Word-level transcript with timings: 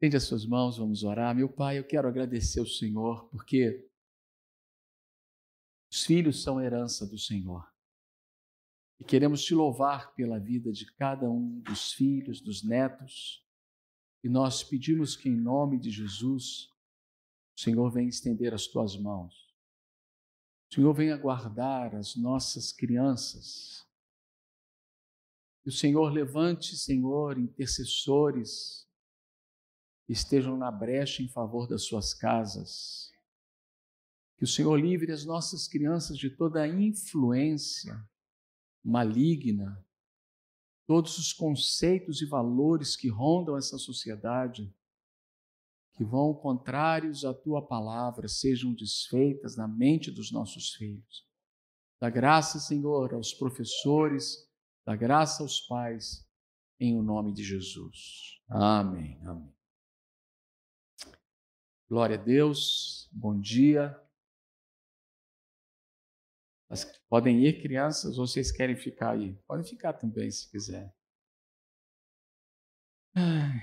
Tende 0.00 0.16
as 0.16 0.24
suas 0.24 0.46
mãos, 0.46 0.78
vamos 0.78 1.04
orar. 1.04 1.36
Meu 1.36 1.46
Pai, 1.46 1.78
eu 1.78 1.86
quero 1.86 2.08
agradecer 2.08 2.58
ao 2.58 2.66
Senhor, 2.66 3.28
porque 3.28 3.86
os 5.92 6.06
filhos 6.06 6.42
são 6.42 6.58
herança 6.58 7.06
do 7.06 7.18
Senhor. 7.18 7.70
E 8.98 9.04
queremos 9.04 9.44
te 9.44 9.54
louvar 9.54 10.14
pela 10.14 10.40
vida 10.40 10.72
de 10.72 10.90
cada 10.94 11.28
um 11.28 11.60
dos 11.60 11.92
filhos, 11.92 12.40
dos 12.40 12.62
netos. 12.62 13.46
E 14.24 14.28
nós 14.28 14.62
pedimos 14.62 15.16
que, 15.16 15.28
em 15.28 15.36
nome 15.36 15.78
de 15.78 15.90
Jesus, 15.90 16.70
o 17.58 17.60
Senhor 17.60 17.90
venha 17.90 18.08
estender 18.08 18.54
as 18.54 18.66
tuas 18.66 18.96
mãos. 18.96 19.54
O 20.70 20.76
Senhor 20.76 20.94
venha 20.94 21.16
guardar 21.18 21.94
as 21.94 22.16
nossas 22.16 22.72
crianças. 22.72 23.86
Que 25.62 25.68
o 25.68 25.72
Senhor 25.72 26.10
levante, 26.10 26.74
Senhor, 26.74 27.38
intercessores 27.38 28.88
estejam 30.12 30.56
na 30.56 30.70
brecha 30.70 31.22
em 31.22 31.28
favor 31.28 31.68
das 31.68 31.84
suas 31.84 32.12
casas. 32.12 33.10
Que 34.36 34.44
o 34.44 34.48
Senhor 34.48 34.76
livre 34.76 35.12
as 35.12 35.24
nossas 35.24 35.68
crianças 35.68 36.16
de 36.16 36.30
toda 36.30 36.66
influência 36.66 38.02
maligna, 38.82 39.84
todos 40.86 41.18
os 41.18 41.32
conceitos 41.32 42.20
e 42.22 42.26
valores 42.26 42.96
que 42.96 43.08
rondam 43.08 43.56
essa 43.56 43.78
sociedade, 43.78 44.74
que 45.94 46.04
vão 46.04 46.32
contrários 46.32 47.24
à 47.24 47.34
tua 47.34 47.60
palavra, 47.60 48.26
sejam 48.26 48.72
desfeitas 48.74 49.56
na 49.56 49.68
mente 49.68 50.10
dos 50.10 50.32
nossos 50.32 50.74
filhos. 50.74 51.28
Dá 52.00 52.08
graça, 52.08 52.58
Senhor, 52.58 53.12
aos 53.12 53.34
professores, 53.34 54.48
dá 54.86 54.96
graça 54.96 55.42
aos 55.42 55.60
pais, 55.60 56.26
em 56.80 56.98
o 56.98 57.02
nome 57.02 57.34
de 57.34 57.44
Jesus. 57.44 58.40
Amém. 58.48 59.20
Amém. 59.22 59.59
Glória 61.90 62.14
a 62.14 62.22
Deus, 62.22 63.08
bom 63.10 63.36
dia. 63.36 64.00
Mas 66.68 66.84
podem 67.08 67.44
ir, 67.44 67.60
crianças, 67.60 68.16
ou 68.16 68.28
vocês 68.28 68.52
querem 68.52 68.76
ficar 68.76 69.10
aí? 69.14 69.34
Podem 69.44 69.64
ficar 69.64 69.94
também, 69.94 70.30
se 70.30 70.48
quiser. 70.48 70.94
Ai. 73.12 73.58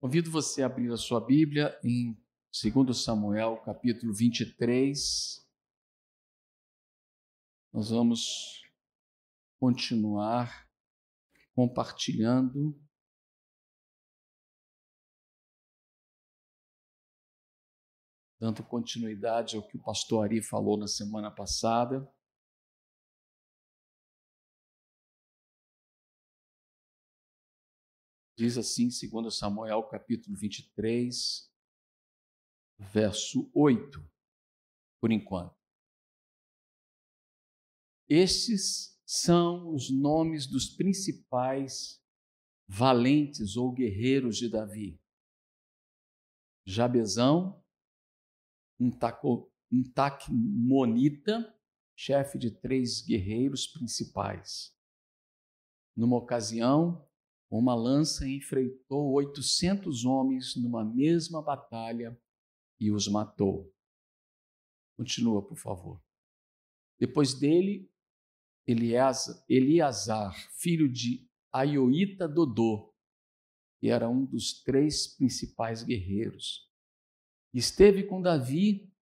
Convido 0.00 0.28
você 0.28 0.64
a 0.64 0.66
abrir 0.66 0.92
a 0.92 0.96
sua 0.96 1.20
Bíblia 1.24 1.78
em 1.84 2.20
2 2.50 3.00
Samuel, 3.00 3.58
capítulo 3.58 4.12
23. 4.12 5.48
Nós 7.72 7.90
vamos 7.90 8.64
continuar 9.60 10.65
compartilhando. 11.56 12.78
Dando 18.38 18.62
continuidade 18.62 19.56
ao 19.56 19.66
que 19.66 19.78
o 19.78 19.82
pastor 19.82 20.26
Ari 20.26 20.42
falou 20.42 20.76
na 20.76 20.86
semana 20.86 21.34
passada. 21.34 22.06
Diz 28.36 28.58
assim, 28.58 28.90
segundo 28.90 29.30
Samuel, 29.30 29.82
capítulo 29.84 30.36
23, 30.36 31.50
verso 32.78 33.50
8, 33.54 33.98
por 35.00 35.10
enquanto. 35.10 35.56
Estes 38.06 38.95
são 39.06 39.72
os 39.72 39.88
nomes 39.88 40.46
dos 40.48 40.68
principais 40.68 42.02
valentes 42.66 43.56
ou 43.56 43.72
guerreiros 43.72 44.36
de 44.36 44.48
Davi: 44.48 45.00
Jabezão, 46.66 47.64
Intacmonita, 49.70 51.56
chefe 51.94 52.36
de 52.36 52.50
três 52.50 53.00
guerreiros 53.00 53.68
principais. 53.68 54.76
Numa 55.96 56.16
ocasião, 56.16 57.08
uma 57.48 57.74
lança 57.74 58.28
enfrentou 58.28 59.12
800 59.12 60.04
homens 60.04 60.56
numa 60.56 60.84
mesma 60.84 61.40
batalha 61.40 62.20
e 62.78 62.90
os 62.90 63.06
matou. 63.08 63.72
Continua, 64.96 65.46
por 65.46 65.56
favor. 65.56 66.02
Depois 66.98 67.32
dele, 67.32 67.88
Eliasar, 68.66 70.34
filho 70.58 70.88
de 70.88 71.28
Aioita 71.52 72.26
Dodô, 72.26 72.92
que 73.78 73.88
era 73.88 74.08
um 74.08 74.24
dos 74.24 74.62
três 74.62 75.06
principais 75.16 75.82
guerreiros. 75.82 76.70
Esteve 77.54 78.04
com 78.04 78.20
Davi 78.20 78.92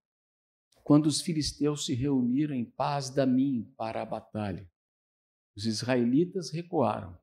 quando 0.85 1.07
os 1.07 1.21
filisteus 1.21 1.87
se 1.87 1.95
reuniram 1.95 2.55
em 2.55 2.65
paz 2.65 3.09
da 3.09 3.25
mim 3.25 3.73
para 3.77 4.03
a 4.03 4.07
batalha. 4.07 4.71
Os 5.57 5.65
israelitas 5.65 6.51
recuaram. 6.51 7.19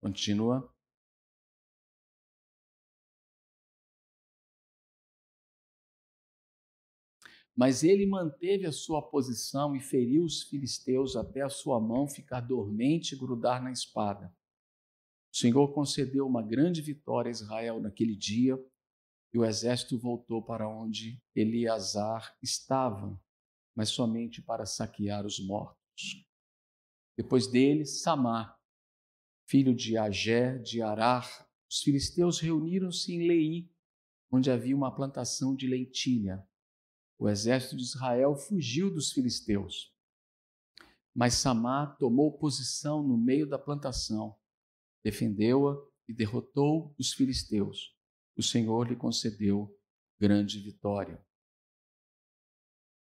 Continua. 0.00 0.74
Mas 7.60 7.84
ele 7.84 8.06
manteve 8.06 8.64
a 8.64 8.72
sua 8.72 9.02
posição 9.02 9.76
e 9.76 9.80
feriu 9.80 10.24
os 10.24 10.44
filisteus 10.44 11.14
até 11.14 11.42
a 11.42 11.50
sua 11.50 11.78
mão 11.78 12.08
ficar 12.08 12.40
dormente 12.40 13.14
e 13.14 13.18
grudar 13.18 13.62
na 13.62 13.70
espada. 13.70 14.34
O 15.30 15.36
Senhor 15.36 15.70
concedeu 15.74 16.26
uma 16.26 16.40
grande 16.40 16.80
vitória 16.80 17.28
a 17.28 17.30
Israel 17.30 17.78
naquele 17.78 18.16
dia 18.16 18.58
e 19.30 19.38
o 19.38 19.44
exército 19.44 19.98
voltou 19.98 20.42
para 20.42 20.66
onde 20.66 21.22
Eleazar 21.36 22.34
estava, 22.42 23.22
mas 23.76 23.90
somente 23.90 24.40
para 24.40 24.64
saquear 24.64 25.26
os 25.26 25.38
mortos. 25.38 26.26
Depois 27.14 27.46
dele, 27.46 27.84
Samar, 27.84 28.58
filho 29.46 29.74
de 29.74 29.98
Agé 29.98 30.56
de 30.56 30.80
Arar, 30.80 31.46
os 31.70 31.82
filisteus 31.82 32.40
reuniram-se 32.40 33.12
em 33.12 33.28
Lei, 33.28 33.70
onde 34.32 34.50
havia 34.50 34.74
uma 34.74 34.94
plantação 34.94 35.54
de 35.54 35.66
lentilha. 35.66 36.42
O 37.20 37.28
exército 37.28 37.76
de 37.76 37.82
Israel 37.82 38.34
fugiu 38.34 38.90
dos 38.90 39.12
filisteus. 39.12 39.94
Mas 41.14 41.34
Samar 41.34 41.98
tomou 41.98 42.38
posição 42.38 43.02
no 43.02 43.18
meio 43.18 43.46
da 43.46 43.58
plantação, 43.58 44.34
defendeu-a 45.04 45.76
e 46.08 46.14
derrotou 46.14 46.94
os 46.98 47.12
filisteus. 47.12 47.94
O 48.34 48.42
Senhor 48.42 48.88
lhe 48.88 48.96
concedeu 48.96 49.78
grande 50.18 50.60
vitória. 50.60 51.22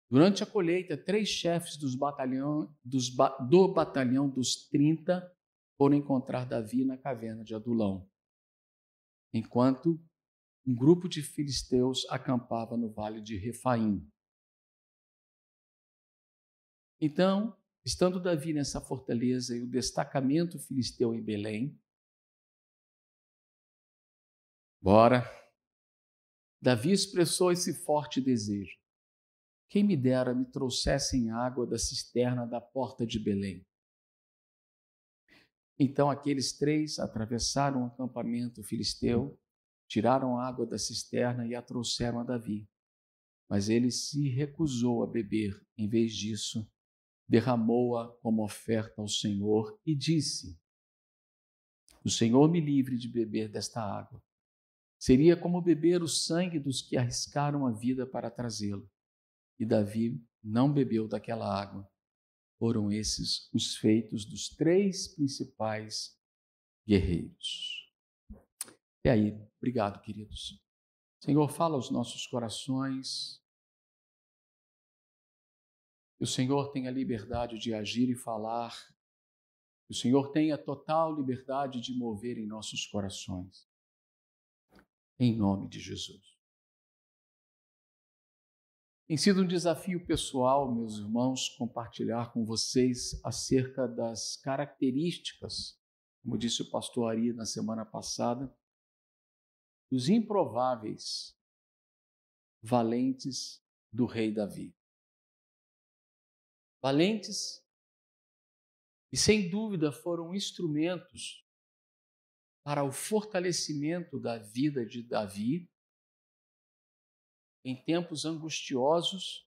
Durante 0.08 0.42
a 0.42 0.46
colheita, 0.46 0.96
três 0.96 1.28
chefes 1.28 1.76
dos 1.76 1.94
batalhão, 1.94 2.74
dos, 2.82 3.14
do 3.50 3.68
batalhão 3.68 4.30
dos 4.30 4.66
30 4.68 5.30
foram 5.76 5.94
encontrar 5.94 6.46
Davi 6.46 6.86
na 6.86 6.96
caverna 6.96 7.44
de 7.44 7.54
Adulão, 7.54 8.10
enquanto 9.30 10.02
um 10.66 10.74
grupo 10.74 11.08
de 11.08 11.22
filisteus 11.22 12.06
acampava 12.10 12.76
no 12.76 12.90
vale 12.90 13.20
de 13.20 13.36
Refaim. 13.36 14.06
Então, 17.00 17.56
estando 17.84 18.20
Davi 18.20 18.52
nessa 18.52 18.80
fortaleza 18.80 19.56
e 19.56 19.62
o 19.62 19.66
destacamento 19.66 20.58
filisteu 20.58 21.14
em 21.14 21.22
Belém, 21.22 21.80
bora, 24.80 25.24
Davi 26.60 26.92
expressou 26.92 27.50
esse 27.50 27.72
forte 27.84 28.20
desejo. 28.20 28.78
Quem 29.68 29.82
me 29.82 29.96
dera 29.96 30.34
me 30.34 30.44
trouxessem 30.44 31.30
água 31.30 31.66
da 31.66 31.78
cisterna 31.78 32.46
da 32.46 32.60
porta 32.60 33.06
de 33.06 33.18
Belém. 33.18 33.66
Então 35.78 36.10
aqueles 36.10 36.52
três 36.52 36.98
atravessaram 36.98 37.84
o 37.84 37.86
acampamento 37.86 38.62
filisteu 38.62 39.40
tiraram 39.90 40.38
a 40.38 40.46
água 40.46 40.64
da 40.64 40.78
cisterna 40.78 41.44
e 41.44 41.54
a 41.54 41.60
trouxeram 41.60 42.20
a 42.20 42.24
Davi. 42.24 42.66
Mas 43.48 43.68
ele 43.68 43.90
se 43.90 44.28
recusou 44.28 45.02
a 45.02 45.06
beber, 45.06 45.60
em 45.76 45.88
vez 45.88 46.14
disso, 46.14 46.70
derramou-a 47.28 48.08
como 48.18 48.44
oferta 48.44 49.02
ao 49.02 49.08
Senhor 49.08 49.76
e 49.84 49.96
disse: 49.96 50.56
O 52.04 52.08
Senhor 52.08 52.48
me 52.48 52.60
livre 52.60 52.96
de 52.96 53.08
beber 53.08 53.50
desta 53.50 53.82
água. 53.82 54.22
Seria 54.96 55.36
como 55.36 55.60
beber 55.60 56.02
o 56.02 56.08
sangue 56.08 56.60
dos 56.60 56.80
que 56.80 56.96
arriscaram 56.96 57.66
a 57.66 57.72
vida 57.72 58.06
para 58.06 58.30
trazê-lo. 58.30 58.88
E 59.58 59.66
Davi 59.66 60.24
não 60.42 60.72
bebeu 60.72 61.08
daquela 61.08 61.60
água. 61.60 61.90
Foram 62.58 62.92
esses 62.92 63.50
os 63.52 63.76
feitos 63.76 64.24
dos 64.24 64.50
três 64.50 65.08
principais 65.08 66.16
guerreiros. 66.86 67.90
E 69.04 69.08
aí, 69.08 69.49
obrigado, 69.60 70.00
queridos. 70.00 70.58
Senhor, 71.22 71.48
fala 71.50 71.74
aos 71.74 71.90
nossos 71.90 72.26
corações. 72.26 73.40
Que 76.16 76.24
o 76.24 76.26
Senhor 76.26 76.72
tenha 76.72 76.90
liberdade 76.90 77.58
de 77.58 77.74
agir 77.74 78.08
e 78.08 78.16
falar. 78.16 78.74
Que 79.86 79.92
o 79.92 79.94
Senhor 79.94 80.32
tenha 80.32 80.56
total 80.56 81.14
liberdade 81.14 81.80
de 81.80 81.94
mover 81.94 82.38
em 82.38 82.46
nossos 82.46 82.86
corações. 82.86 83.68
Em 85.18 85.36
nome 85.36 85.68
de 85.68 85.78
Jesus. 85.78 86.30
Tem 89.06 89.16
sido 89.16 89.42
um 89.42 89.46
desafio 89.46 90.06
pessoal, 90.06 90.72
meus 90.72 90.98
irmãos, 90.98 91.48
compartilhar 91.50 92.32
com 92.32 92.44
vocês 92.44 93.20
acerca 93.24 93.86
das 93.88 94.36
características, 94.36 95.76
como 96.22 96.38
disse 96.38 96.62
o 96.62 96.70
pastor 96.70 97.10
Ari 97.10 97.32
na 97.32 97.44
semana 97.44 97.84
passada, 97.84 98.56
dos 99.90 100.08
improváveis 100.08 101.36
valentes 102.62 103.62
do 103.92 104.06
rei 104.06 104.32
Davi. 104.32 104.74
Valentes 106.80 107.66
e, 109.12 109.16
sem 109.16 109.50
dúvida, 109.50 109.90
foram 109.90 110.34
instrumentos 110.34 111.44
para 112.62 112.84
o 112.84 112.92
fortalecimento 112.92 114.20
da 114.20 114.38
vida 114.38 114.86
de 114.86 115.02
Davi 115.02 115.68
em 117.64 117.76
tempos 117.82 118.24
angustiosos, 118.24 119.46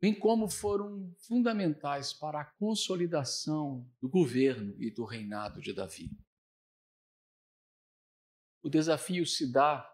bem 0.00 0.18
como 0.18 0.48
foram 0.48 1.14
fundamentais 1.20 2.12
para 2.12 2.40
a 2.40 2.44
consolidação 2.44 3.88
do 4.00 4.08
governo 4.08 4.74
e 4.82 4.90
do 4.90 5.04
reinado 5.04 5.60
de 5.60 5.72
Davi. 5.72 6.10
O 8.62 8.70
desafio 8.70 9.26
se 9.26 9.50
dá 9.50 9.88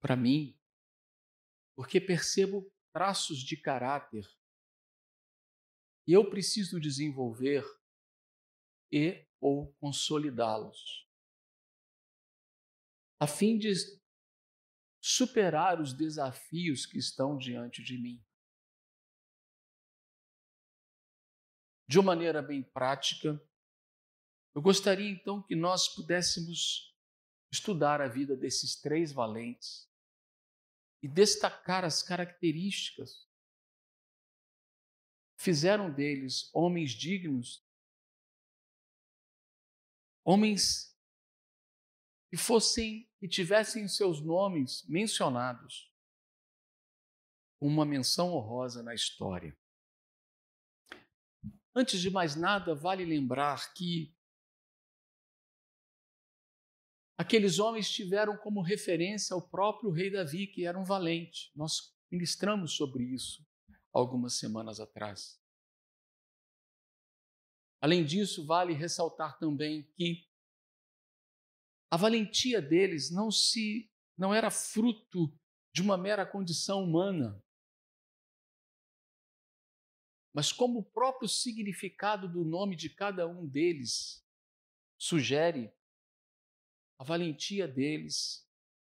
para 0.00 0.16
mim 0.16 0.58
porque 1.74 2.00
percebo 2.00 2.72
traços 2.92 3.38
de 3.38 3.56
caráter 3.56 4.24
e 6.06 6.12
eu 6.12 6.28
preciso 6.28 6.80
desenvolver 6.80 7.64
e 8.90 9.26
ou 9.40 9.72
consolidá-los, 9.74 11.08
a 13.18 13.26
fim 13.26 13.58
de 13.58 13.72
superar 15.00 15.80
os 15.80 15.92
desafios 15.92 16.86
que 16.86 16.98
estão 16.98 17.36
diante 17.36 17.82
de 17.82 17.98
mim. 17.98 18.24
De 21.88 21.98
uma 21.98 22.14
maneira 22.14 22.40
bem 22.40 22.62
prática, 22.62 23.40
eu 24.54 24.62
gostaria 24.62 25.10
então 25.10 25.42
que 25.42 25.56
nós 25.56 25.88
pudéssemos 25.94 26.91
estudar 27.52 28.00
a 28.00 28.08
vida 28.08 28.34
desses 28.34 28.74
três 28.74 29.12
valentes 29.12 29.86
e 31.02 31.06
destacar 31.06 31.84
as 31.84 32.02
características. 32.02 33.28
Fizeram 35.36 35.92
deles 35.92 36.48
homens 36.54 36.92
dignos, 36.92 37.62
homens 40.24 40.96
que 42.30 42.36
fossem 42.38 43.10
e 43.20 43.28
tivessem 43.28 43.86
seus 43.86 44.20
nomes 44.20 44.84
mencionados. 44.88 45.92
Uma 47.60 47.84
menção 47.84 48.32
honrosa 48.32 48.82
na 48.82 48.94
história. 48.94 49.56
Antes 51.74 52.00
de 52.00 52.10
mais 52.10 52.34
nada, 52.34 52.74
vale 52.74 53.04
lembrar 53.04 53.74
que 53.74 54.14
aqueles 57.22 57.60
homens 57.60 57.88
tiveram 57.88 58.36
como 58.36 58.60
referência 58.60 59.36
o 59.36 59.40
próprio 59.40 59.90
rei 59.90 60.10
Davi, 60.10 60.48
que 60.48 60.66
era 60.66 60.78
um 60.78 60.84
valente. 60.84 61.52
Nós 61.54 61.96
ministramos 62.10 62.72
sobre 62.72 63.04
isso 63.04 63.46
algumas 63.92 64.34
semanas 64.34 64.80
atrás. 64.80 65.40
Além 67.80 68.04
disso, 68.04 68.44
vale 68.44 68.72
ressaltar 68.74 69.38
também 69.38 69.84
que 69.94 70.28
a 71.90 71.96
valentia 71.96 72.60
deles 72.60 73.10
não 73.10 73.30
se 73.30 73.88
não 74.18 74.34
era 74.34 74.50
fruto 74.50 75.32
de 75.72 75.80
uma 75.80 75.96
mera 75.96 76.26
condição 76.26 76.82
humana, 76.82 77.42
mas 80.34 80.52
como 80.52 80.80
o 80.80 80.84
próprio 80.84 81.28
significado 81.28 82.28
do 82.28 82.44
nome 82.44 82.74
de 82.74 82.90
cada 82.90 83.28
um 83.28 83.46
deles 83.46 84.26
sugere, 84.98 85.72
a 87.02 87.04
valentia 87.04 87.66
deles 87.66 88.48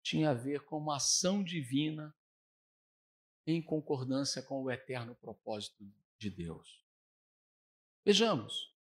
tinha 0.03 0.29
a 0.29 0.35
ver 0.35 0.67
com 0.67 0.77
uma 0.77 0.97
ação 0.97 1.43
divina 1.43 2.15
em 3.47 3.63
concordância 3.63 4.43
com 4.43 4.63
o 4.63 4.71
eterno 4.71 5.15
propósito 5.15 5.83
de 6.19 6.29
Deus. 6.29 6.85
Vejamos, 8.05 8.75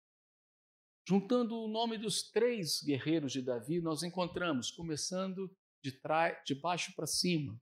Juntando 1.07 1.55
o 1.55 1.69
nome 1.69 1.99
dos 1.99 2.31
três 2.31 2.83
guerreiros 2.83 3.33
de 3.33 3.43
Davi, 3.43 3.83
nós 3.83 4.03
encontramos, 4.03 4.71
começando 4.71 5.55
de, 5.83 6.01
de 6.47 6.55
baixo 6.55 6.95
para 6.95 7.07
cima. 7.07 7.61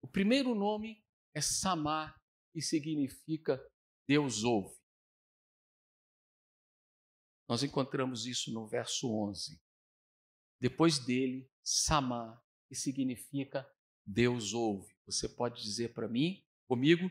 O 0.00 0.06
primeiro 0.06 0.54
nome 0.54 1.04
é 1.34 1.40
Samá, 1.40 2.14
que 2.52 2.60
significa 2.60 3.60
Deus 4.06 4.44
ouve. 4.44 4.78
Nós 7.48 7.64
encontramos 7.64 8.26
isso 8.26 8.52
no 8.52 8.68
verso 8.68 9.10
11. 9.10 9.60
Depois 10.60 10.98
dele, 10.98 11.48
Samá, 11.62 12.40
que 12.68 12.74
significa 12.74 13.68
Deus 14.04 14.52
ouve. 14.52 14.94
Você 15.06 15.28
pode 15.28 15.62
dizer 15.62 15.92
para 15.92 16.08
mim, 16.08 16.44
comigo, 16.66 17.10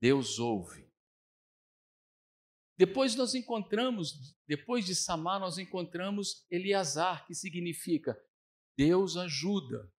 Deus 0.00 0.38
ouve. 0.38 0.86
Depois 2.78 3.14
nós 3.14 3.34
encontramos, 3.34 4.36
depois 4.46 4.84
de 4.84 4.94
Samar, 4.94 5.40
nós 5.40 5.58
encontramos 5.58 6.46
Eleazar, 6.50 7.26
que 7.26 7.34
significa 7.34 8.16
Deus 8.76 9.16
ajuda. 9.16 9.90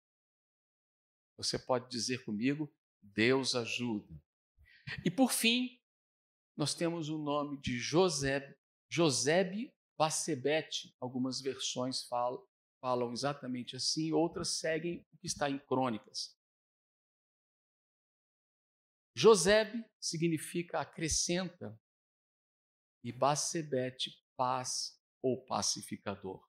Você 1.37 1.57
pode 1.57 1.89
dizer 1.89 2.23
comigo, 2.23 2.71
Deus 3.01 3.55
ajuda. 3.55 4.13
E 5.03 5.09
por 5.09 5.31
fim, 5.31 5.79
nós 6.55 6.73
temos 6.73 7.09
o 7.09 7.17
nome 7.17 7.59
de 7.59 7.79
José, 7.79 8.55
Josebe 8.89 9.73
Bacebete. 9.97 10.95
Algumas 10.99 11.41
versões 11.41 12.03
falam, 12.03 12.43
falam 12.87 13.11
exatamente 13.11 13.75
assim, 13.75 14.13
outras 14.13 14.59
seguem 14.59 15.05
o 15.11 15.17
que 15.17 15.27
está 15.27 15.49
em 15.49 15.59
Crônicas. 15.59 16.33
Josebe 19.13 19.83
significa 19.99 20.79
acrescenta, 20.79 21.77
e 23.03 23.11
Bacebete, 23.11 24.23
paz 24.37 24.97
ou 25.21 25.43
pacificador. 25.43 26.47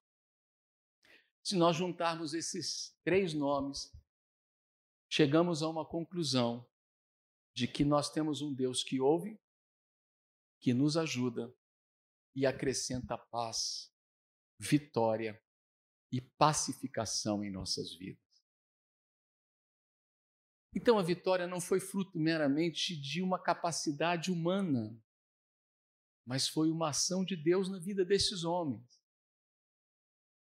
Se 1.42 1.57
nós 1.57 1.75
juntarmos 1.75 2.35
esses 2.35 2.97
três 3.02 3.35
nomes, 3.35 3.92
chegamos 5.11 5.61
a 5.61 5.68
uma 5.68 5.85
conclusão 5.85 6.64
de 7.52 7.66
que 7.66 7.85
nós 7.85 8.12
temos 8.12 8.42
um 8.42 8.54
Deus 8.54 8.85
que 8.85 9.00
ouve, 9.00 9.40
que 10.61 10.73
nos 10.73 10.97
ajuda 10.97 11.52
e 12.33 12.47
acrescenta 12.47 13.18
paz, 13.18 13.92
vitória 14.57 15.42
e 16.11 16.21
pacificação 16.21 17.45
em 17.45 17.50
nossas 17.50 17.95
vidas. 17.95 18.23
Então 20.75 20.99
a 20.99 21.03
vitória 21.03 21.47
não 21.47 21.61
foi 21.61 21.81
fruto 21.81 22.19
meramente 22.19 22.95
de 22.97 23.23
uma 23.23 23.43
capacidade 23.43 24.31
humana, 24.31 24.97
mas 26.27 26.47
foi 26.47 26.71
uma 26.71 26.91
ação 26.91 27.25
de 27.25 27.37
Deus 27.37 27.69
na 27.69 27.79
vida 27.79 28.05
desses 28.05 28.45
homens. 28.45 29.03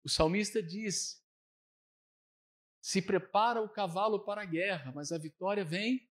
O 0.03 0.09
salmista 0.09 0.61
diz: 0.61 1.23
se 2.81 3.01
prepara 3.01 3.61
o 3.61 3.69
cavalo 3.69 4.23
para 4.23 4.43
a 4.43 4.45
guerra, 4.45 4.91
mas 4.91 5.11
a 5.11 5.17
vitória 5.17 5.63
vem 5.65 6.09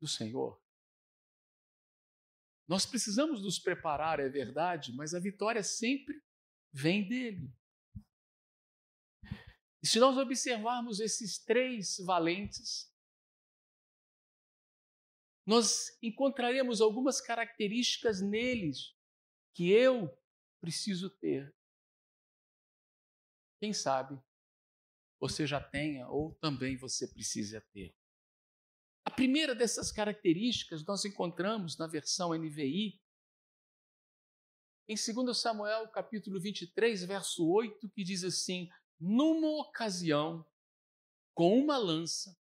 do 0.00 0.08
Senhor. 0.08 0.62
Nós 2.66 2.86
precisamos 2.86 3.42
nos 3.42 3.58
preparar, 3.58 4.20
é 4.20 4.28
verdade, 4.28 4.92
mas 4.94 5.12
a 5.12 5.20
vitória 5.20 5.62
sempre 5.62 6.22
vem 6.74 7.06
dele. 7.06 7.54
E 9.80 9.86
se 9.86 10.00
nós 10.00 10.18
observarmos 10.18 10.98
esses 10.98 11.38
três 11.38 11.98
valentes, 11.98 12.92
nós 15.46 15.96
encontraremos 16.02 16.80
algumas 16.80 17.20
características 17.20 18.20
neles 18.20 18.96
que 19.54 19.70
eu 19.70 20.10
preciso 20.60 21.10
ter. 21.10 21.54
Quem 23.60 23.72
sabe 23.72 24.20
você 25.20 25.46
já 25.46 25.62
tenha 25.62 26.08
ou 26.08 26.34
também 26.34 26.76
você 26.76 27.06
precisa 27.06 27.60
ter. 27.72 27.94
A 29.04 29.10
primeira 29.10 29.54
dessas 29.54 29.92
características 29.92 30.84
nós 30.84 31.04
encontramos 31.04 31.78
na 31.78 31.86
versão 31.86 32.34
NVI 32.34 33.00
em 34.88 34.94
2 34.94 35.38
Samuel, 35.38 35.88
capítulo 35.88 36.40
23, 36.40 37.04
verso 37.04 37.46
8, 37.48 37.88
que 37.90 38.04
diz 38.04 38.22
assim: 38.22 38.68
Numa 39.00 39.48
ocasião, 39.62 40.46
com 41.34 41.58
uma 41.58 41.78
lança, 41.78 42.38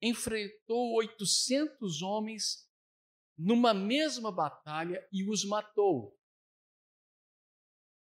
enfrentou 0.00 0.94
800 0.94 2.00
homens 2.02 2.66
numa 3.38 3.72
mesma 3.74 4.32
batalha 4.32 5.06
e 5.12 5.28
os 5.28 5.44
matou. 5.44 6.18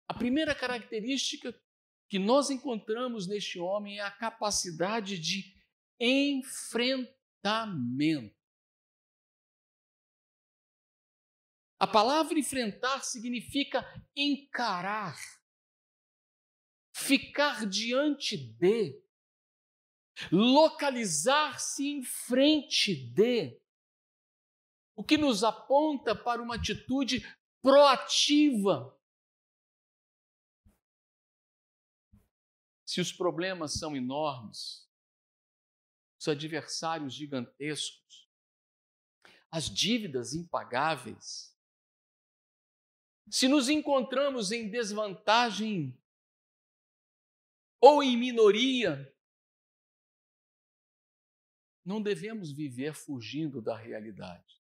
A 0.08 0.14
primeira 0.14 0.54
característica 0.56 1.60
que 2.10 2.20
nós 2.20 2.50
encontramos 2.50 3.28
neste 3.28 3.60
homem 3.60 4.00
é 4.00 4.02
a 4.02 4.12
capacidade 4.12 5.20
de 5.20 5.54
enfrentamento. 6.00 8.37
A 11.80 11.86
palavra 11.86 12.40
enfrentar 12.40 13.04
significa 13.04 13.86
encarar, 14.16 15.16
ficar 16.92 17.68
diante 17.68 18.36
de, 18.36 19.00
localizar-se 20.32 21.88
em 21.88 22.04
frente 22.04 22.96
de, 22.96 23.62
o 24.96 25.04
que 25.04 25.18
nos 25.18 25.44
aponta 25.44 26.16
para 26.16 26.42
uma 26.42 26.56
atitude 26.56 27.22
proativa. 27.62 28.98
Se 32.84 33.00
os 33.00 33.12
problemas 33.12 33.74
são 33.74 33.96
enormes, 33.96 34.90
os 36.20 36.28
adversários 36.28 37.14
gigantescos, 37.14 38.28
as 39.52 39.70
dívidas 39.70 40.34
impagáveis, 40.34 41.56
se 43.30 43.48
nos 43.48 43.70
encontramos 43.70 44.52
em 44.52 44.70
desvantagem 44.70 45.98
ou 47.80 48.02
em 48.02 48.18
minoria, 48.18 49.14
não 51.86 52.02
devemos 52.02 52.52
viver 52.52 52.94
fugindo 52.94 53.62
da 53.62 53.78
realidade. 53.78 54.62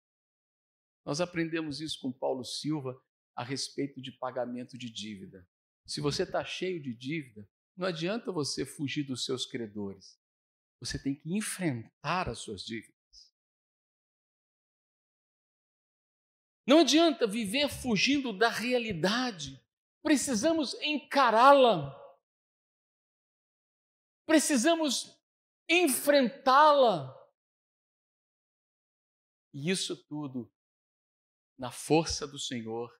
Nós 1.05 1.19
aprendemos 1.21 1.81
isso 1.81 1.99
com 2.01 2.11
Paulo 2.11 2.43
Silva 2.43 3.01
a 3.35 3.43
respeito 3.43 4.01
de 4.01 4.11
pagamento 4.11 4.77
de 4.77 4.89
dívida. 4.89 5.47
Se 5.85 5.99
você 5.99 6.23
está 6.23 6.43
cheio 6.45 6.81
de 6.81 6.93
dívida, 6.93 7.47
não 7.75 7.87
adianta 7.87 8.31
você 8.31 8.65
fugir 8.65 9.03
dos 9.03 9.25
seus 9.25 9.45
credores. 9.45 10.19
Você 10.79 11.01
tem 11.01 11.15
que 11.15 11.33
enfrentar 11.33 12.29
as 12.29 12.39
suas 12.39 12.63
dívidas. 12.63 13.02
Não 16.65 16.79
adianta 16.79 17.27
viver 17.27 17.69
fugindo 17.69 18.31
da 18.31 18.49
realidade. 18.49 19.61
Precisamos 20.01 20.73
encará-la. 20.75 21.93
Precisamos 24.25 25.19
enfrentá-la. 25.69 27.13
E 29.53 29.69
isso 29.69 29.95
tudo 30.07 30.51
na 31.57 31.69
força 31.69 32.25
do 32.25 32.39
Senhor 32.39 32.97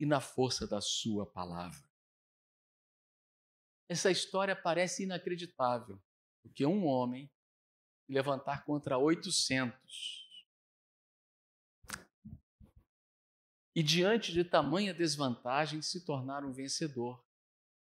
e 0.00 0.06
na 0.06 0.20
força 0.20 0.66
da 0.66 0.80
Sua 0.80 1.30
palavra. 1.30 1.82
Essa 3.88 4.10
história 4.10 4.56
parece 4.56 5.04
inacreditável, 5.04 6.02
porque 6.42 6.64
um 6.64 6.86
homem 6.86 7.30
levantar 8.08 8.64
contra 8.64 8.98
800 8.98 10.21
e, 13.74 13.82
diante 13.82 14.32
de 14.32 14.44
tamanha 14.44 14.92
desvantagem, 14.92 15.80
se 15.80 16.04
tornar 16.04 16.44
um 16.44 16.52
vencedor. 16.52 17.24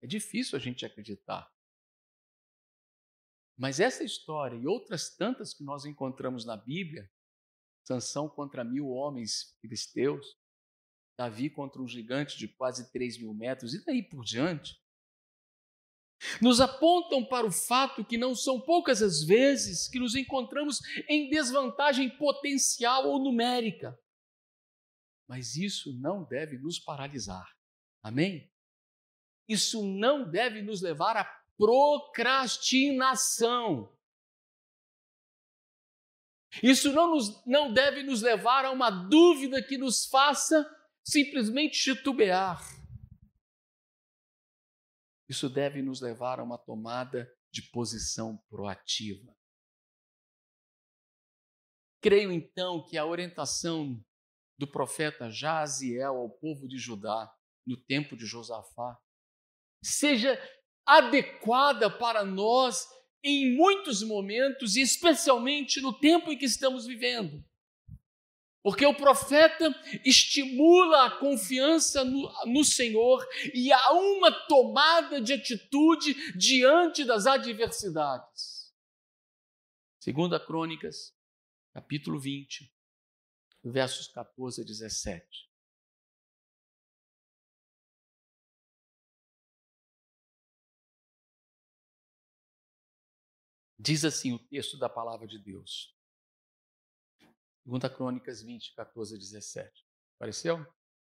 É 0.03 0.07
difícil 0.07 0.57
a 0.57 0.61
gente 0.61 0.85
acreditar. 0.85 1.51
Mas 3.57 3.81
essa 3.81 4.05
história 4.05 4.57
e 4.57 4.67
outras 4.67 5.15
tantas 5.17 5.53
que 5.53 5.65
nós 5.65 5.85
encontramos 5.85 6.45
na 6.45 6.57
Bíblia 6.57 7.11
Sansão 7.89 8.29
contra 8.29 8.63
mil 8.63 8.91
homens 8.91 9.57
filisteus, 9.63 10.37
Davi 11.19 11.49
contra 11.49 11.81
um 11.81 11.89
gigante 11.89 12.37
de 12.37 12.47
quase 12.47 12.93
3 12.93 13.19
mil 13.19 13.33
metros, 13.33 13.73
e 13.73 13.83
daí 13.85 14.03
por 14.03 14.23
diante, 14.23 14.79
nos 16.41 16.61
apontam 16.61 17.25
para 17.25 17.47
o 17.47 17.51
fato 17.51 18.05
que 18.05 18.19
não 18.19 18.35
são 18.35 18.61
poucas 18.61 19.03
as 19.03 19.25
vezes 19.25 19.89
que 19.89 19.99
nos 19.99 20.15
encontramos 20.15 20.81
em 21.09 21.31
desvantagem 21.31 22.11
potencial 22.19 23.09
ou 23.09 23.23
numérica. 23.23 23.99
Mas 25.29 25.57
isso 25.57 25.93
não 26.01 26.25
deve 26.25 26.57
nos 26.59 26.79
paralisar. 26.79 27.55
Amém? 28.03 28.51
Isso 29.47 29.87
não 29.87 30.27
deve 30.29 30.63
nos 30.63 30.81
levar 30.81 31.19
à 31.19 31.25
procrastinação. 31.57 33.95
Isso 36.63 36.91
não, 36.93 37.15
nos, 37.15 37.45
não 37.45 37.71
deve 37.73 38.03
nos 38.03 38.23
levar 38.23 38.65
a 38.65 38.71
uma 38.71 38.89
dúvida 38.91 39.63
que 39.63 39.77
nos 39.77 40.07
faça 40.07 40.67
simplesmente 41.05 41.79
titubear. 41.79 42.59
Isso 45.29 45.51
deve 45.51 45.83
nos 45.83 46.01
levar 46.01 46.41
a 46.41 46.43
uma 46.43 46.57
tomada 46.57 47.31
de 47.53 47.61
posição 47.71 48.39
proativa. 48.49 49.37
Creio 52.01 52.33
então 52.33 52.83
que 52.87 52.97
a 52.97 53.05
orientação 53.05 54.03
do 54.59 54.67
profeta 54.67 55.31
Jaziel 55.31 56.17
ao 56.17 56.31
povo 56.31 56.67
de 56.67 56.79
Judá 56.79 57.33
no 57.67 57.77
tempo 57.77 58.17
de 58.17 58.27
Josafá 58.27 58.99
seja 59.83 60.41
adequada 60.85 61.91
para 61.91 62.25
nós 62.25 62.87
em 63.23 63.55
muitos 63.57 64.03
momentos, 64.03 64.77
e 64.77 64.81
especialmente 64.81 65.81
no 65.81 65.93
tempo 65.93 66.33
em 66.33 66.39
que 66.39 66.45
estamos 66.45 66.87
vivendo. 66.87 67.45
Porque 68.63 68.85
o 68.85 68.95
profeta 68.95 69.69
estimula 70.05 71.07
a 71.07 71.19
confiança 71.19 72.05
no, 72.05 72.31
no, 72.47 72.65
Senhor 72.65 73.27
e 73.55 73.73
a 73.73 73.93
uma 73.93 74.33
tomada 74.47 75.21
de 75.21 75.33
atitude 75.33 76.15
diante 76.37 77.05
das 77.05 77.27
adversidades. 77.27 78.73
Segunda 80.01 80.39
Crônicas, 80.41 81.15
capítulo 81.73 82.19
20, 82.19 82.73
versos 83.71 84.09
14 84.09 84.63
a 84.63 84.65
17. 84.65 85.49
Diz 93.81 94.05
assim 94.05 94.33
o 94.33 94.39
texto 94.39 94.77
da 94.77 94.89
palavra 94.89 95.27
de 95.27 95.39
Deus. 95.39 95.97
2 97.65 97.83
Crônicas 97.95 98.43
20, 98.43 98.75
14 98.75 99.15
a 99.15 99.19
17. 99.19 99.87
Apareceu? 100.17 100.67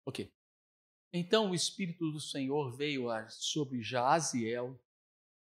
Ok. 0.06 0.32
Então 1.12 1.50
o 1.50 1.54
Espírito 1.54 2.10
do 2.10 2.20
Senhor 2.20 2.74
veio 2.76 3.06
sobre 3.28 3.82
Jaziel, 3.82 4.80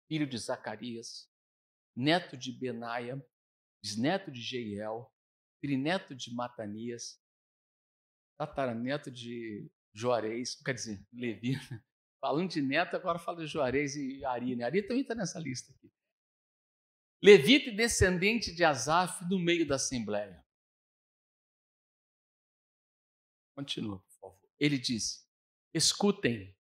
filho 0.08 0.26
de 0.26 0.38
Zacarias, 0.38 1.30
neto 1.96 2.36
de 2.36 2.52
Benaia, 2.52 3.22
bisneto 3.82 4.30
de 4.30 4.40
Jeiel, 4.40 5.09
trineto 5.60 6.14
de 6.14 6.34
Matanias, 6.34 7.20
tataraneto 8.38 9.10
de 9.10 9.70
Juarez, 9.92 10.56
quer 10.62 10.74
dizer, 10.74 11.06
Levi. 11.12 11.54
Falando 12.20 12.50
de 12.50 12.60
neto, 12.60 12.96
agora 12.96 13.18
fala 13.18 13.40
de 13.40 13.46
Juarez 13.46 13.96
e 13.96 14.24
Ari. 14.24 14.54
Né? 14.54 14.64
Ari 14.64 14.82
também 14.82 15.02
está 15.02 15.14
nessa 15.14 15.38
lista 15.38 15.72
aqui. 15.72 15.90
Levita 17.22 17.70
e 17.70 17.76
descendente 17.76 18.54
de 18.54 18.64
Asaf 18.64 19.24
no 19.28 19.38
meio 19.38 19.66
da 19.66 19.76
assembleia. 19.76 20.44
Continua, 23.54 23.98
por 23.98 24.12
favor. 24.18 24.50
Ele 24.58 24.78
disse: 24.78 25.26
Escutem, 25.72 26.56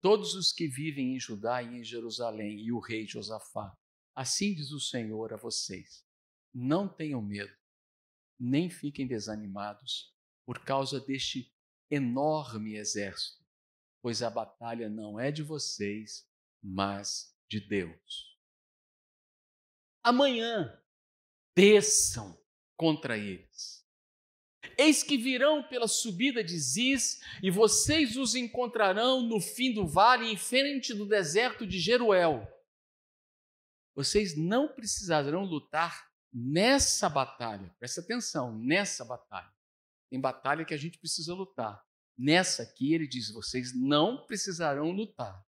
todos 0.00 0.34
os 0.34 0.52
que 0.52 0.66
vivem 0.66 1.14
em 1.14 1.20
Judá 1.20 1.62
e 1.62 1.78
em 1.78 1.84
Jerusalém, 1.84 2.58
e 2.58 2.72
o 2.72 2.78
rei 2.78 3.06
Josafá. 3.06 3.76
Assim 4.14 4.54
diz 4.54 4.72
o 4.72 4.80
Senhor 4.80 5.32
a 5.32 5.36
vocês: 5.36 6.06
Não 6.54 6.88
tenham 6.88 7.20
medo, 7.20 7.54
nem 8.38 8.70
fiquem 8.70 9.06
desanimados 9.06 10.14
por 10.46 10.64
causa 10.64 11.00
deste 11.00 11.52
enorme 11.90 12.76
exército, 12.76 13.44
pois 14.02 14.22
a 14.22 14.30
batalha 14.30 14.88
não 14.88 15.18
é 15.18 15.30
de 15.30 15.42
vocês, 15.42 16.26
mas 16.62 17.34
de 17.48 17.60
Deus 17.60 18.28
amanhã 20.08 20.80
desçam 21.54 22.40
contra 22.76 23.18
eles. 23.18 23.86
Eis 24.76 25.02
que 25.02 25.18
virão 25.18 25.62
pela 25.62 25.88
subida 25.88 26.42
de 26.42 26.58
Ziz, 26.58 27.20
e 27.42 27.50
vocês 27.50 28.16
os 28.16 28.34
encontrarão 28.34 29.20
no 29.22 29.40
fim 29.40 29.72
do 29.72 29.86
vale, 29.86 30.30
em 30.30 30.36
frente 30.36 30.94
do 30.94 31.06
deserto 31.06 31.66
de 31.66 31.78
Jeruel. 31.78 32.46
Vocês 33.94 34.36
não 34.36 34.68
precisarão 34.68 35.44
lutar 35.44 36.07
nessa 36.32 37.08
batalha. 37.08 37.74
Presta 37.78 38.00
atenção, 38.00 38.56
nessa 38.58 39.04
batalha. 39.04 39.52
Tem 40.10 40.20
batalha 40.20 40.64
que 40.64 40.74
a 40.74 40.78
gente 40.78 40.98
precisa 40.98 41.34
lutar. 41.34 41.84
Nessa 42.16 42.62
aqui, 42.62 42.94
ele 42.94 43.06
diz: 43.06 43.30
vocês 43.30 43.74
não 43.74 44.26
precisarão 44.26 44.90
lutar. 44.90 45.44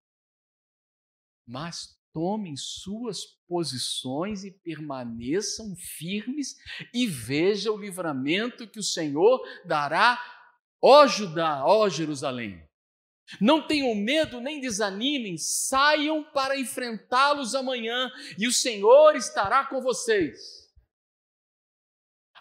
Mas 1.46 1.99
tomem 2.12 2.56
suas 2.56 3.25
posições 3.49 4.44
e 4.44 4.50
permaneçam 4.50 5.75
firmes 5.76 6.56
e 6.92 7.06
vejam 7.06 7.75
o 7.75 7.80
livramento 7.80 8.68
que 8.68 8.78
o 8.78 8.84
Senhor 8.84 9.40
dará, 9.64 10.20
ó 10.82 11.06
Judá, 11.06 11.64
ó 11.64 11.88
Jerusalém. 11.88 12.68
Não 13.40 13.64
tenham 13.64 13.94
medo 13.94 14.40
nem 14.40 14.60
desanimem, 14.60 15.37
saiam 15.38 16.25
para 16.32 16.58
enfrentá-los 16.58 17.54
amanhã 17.54 18.10
e 18.37 18.49
o 18.49 18.52
Senhor 18.52 19.14
estará 19.14 19.64
com 19.66 19.80
vocês. 19.80 20.60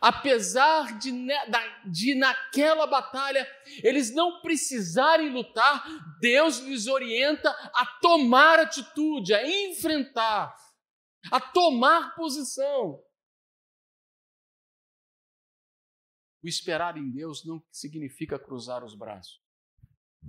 Apesar 0.01 0.97
de, 0.97 1.11
de, 1.85 2.15
naquela 2.15 2.87
batalha 2.87 3.45
eles 3.83 4.13
não 4.13 4.41
precisarem 4.41 5.29
lutar, 5.29 5.83
Deus 6.19 6.59
lhes 6.59 6.87
orienta 6.87 7.49
a 7.49 7.85
tomar 8.01 8.59
atitude, 8.59 9.33
a 9.33 9.45
enfrentar, 9.45 10.55
a 11.31 11.39
tomar 11.39 12.15
posição. 12.15 13.03
O 16.41 16.47
esperar 16.47 16.97
em 16.97 17.11
Deus 17.11 17.45
não 17.45 17.61
significa 17.69 18.39
cruzar 18.39 18.85
os 18.85 18.95
braços. 18.95 19.41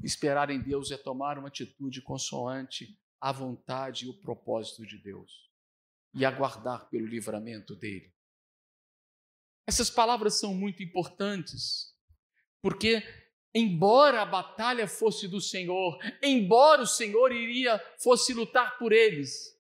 Esperar 0.03 0.51
em 0.51 0.61
Deus 0.61 0.91
é 0.91 0.97
tomar 0.97 1.39
uma 1.39 1.49
atitude 1.49 2.03
consoante 2.03 2.99
à 3.21 3.31
vontade 3.31 4.07
e 4.07 4.09
o 4.09 4.21
propósito 4.21 4.85
de 4.85 4.99
Deus 4.99 5.51
e 6.15 6.25
aguardar 6.25 6.89
pelo 6.89 7.07
livramento 7.07 7.77
dele. 7.77 8.13
Essas 9.71 9.89
palavras 9.89 10.35
são 10.35 10.53
muito 10.53 10.83
importantes, 10.83 11.95
porque 12.61 13.05
embora 13.55 14.21
a 14.21 14.27
batalha 14.27 14.89
fosse 14.89 15.29
do 15.29 15.41
Senhor, 15.41 15.97
embora 16.21 16.83
o 16.83 16.87
Senhor 16.89 17.31
iria 17.31 17.79
fosse 18.03 18.35
lutar 18.35 18.77
por 18.79 18.93
eles, 18.93 19.57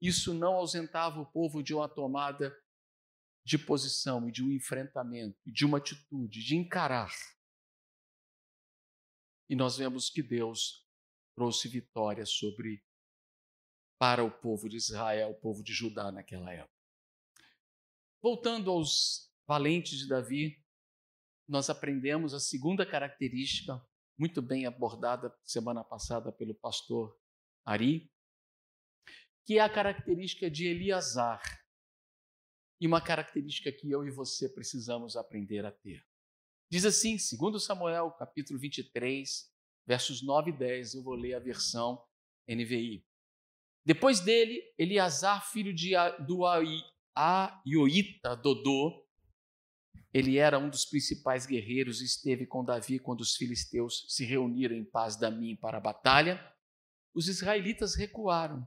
isso 0.00 0.32
não 0.32 0.54
ausentava 0.54 1.20
o 1.20 1.26
povo 1.26 1.62
de 1.62 1.74
uma 1.74 1.86
tomada 1.86 2.50
de 3.44 3.58
posição 3.58 4.26
e 4.26 4.32
de 4.32 4.42
um 4.42 4.50
enfrentamento, 4.50 5.38
de 5.44 5.66
uma 5.66 5.76
atitude, 5.76 6.42
de 6.42 6.56
encarar. 6.56 7.12
E 9.50 9.54
nós 9.54 9.76
vemos 9.76 10.08
que 10.08 10.22
Deus 10.22 10.82
trouxe 11.34 11.68
vitória 11.68 12.24
sobre 12.24 12.82
para 13.98 14.24
o 14.24 14.30
povo 14.30 14.66
de 14.66 14.78
Israel, 14.78 15.32
o 15.32 15.40
povo 15.42 15.62
de 15.62 15.74
Judá 15.74 16.10
naquela 16.10 16.50
época. 16.54 16.74
Voltando 18.22 18.70
aos 18.70 19.25
valentes 19.46 19.98
de 19.98 20.08
Davi, 20.08 20.62
nós 21.48 21.70
aprendemos 21.70 22.34
a 22.34 22.40
segunda 22.40 22.84
característica, 22.84 23.80
muito 24.18 24.42
bem 24.42 24.66
abordada 24.66 25.32
semana 25.44 25.84
passada 25.84 26.32
pelo 26.32 26.54
pastor 26.54 27.16
Ari, 27.64 28.10
que 29.44 29.58
é 29.58 29.60
a 29.60 29.72
característica 29.72 30.50
de 30.50 30.66
Eliasar. 30.66 31.40
E 32.80 32.86
uma 32.86 33.00
característica 33.00 33.72
que 33.72 33.90
eu 33.90 34.06
e 34.06 34.10
você 34.10 34.48
precisamos 34.48 35.16
aprender 35.16 35.64
a 35.64 35.70
ter. 35.70 36.04
Diz 36.70 36.84
assim, 36.84 37.16
segundo 37.16 37.60
Samuel, 37.60 38.10
capítulo 38.10 38.58
23, 38.58 39.50
versos 39.86 40.20
9 40.22 40.50
e 40.50 40.58
10, 40.58 40.94
eu 40.94 41.02
vou 41.02 41.14
ler 41.14 41.34
a 41.34 41.38
versão 41.38 42.04
NVI. 42.48 43.06
Depois 43.84 44.18
dele, 44.18 44.60
Eliasar, 44.76 45.48
filho 45.48 45.72
de, 45.72 45.92
Aioita 47.14 48.36
Dodô, 48.36 49.05
ele 50.12 50.38
era 50.38 50.58
um 50.58 50.68
dos 50.68 50.84
principais 50.84 51.46
guerreiros 51.46 52.00
e 52.00 52.04
esteve 52.04 52.46
com 52.46 52.64
Davi 52.64 52.98
quando 52.98 53.20
os 53.20 53.36
filisteus 53.36 54.06
se 54.08 54.24
reuniram 54.24 54.74
em 54.74 54.84
paz 54.84 55.16
da 55.16 55.30
mim 55.30 55.56
para 55.56 55.78
a 55.78 55.80
batalha. 55.80 56.40
Os 57.14 57.28
israelitas 57.28 57.94
recuaram, 57.94 58.66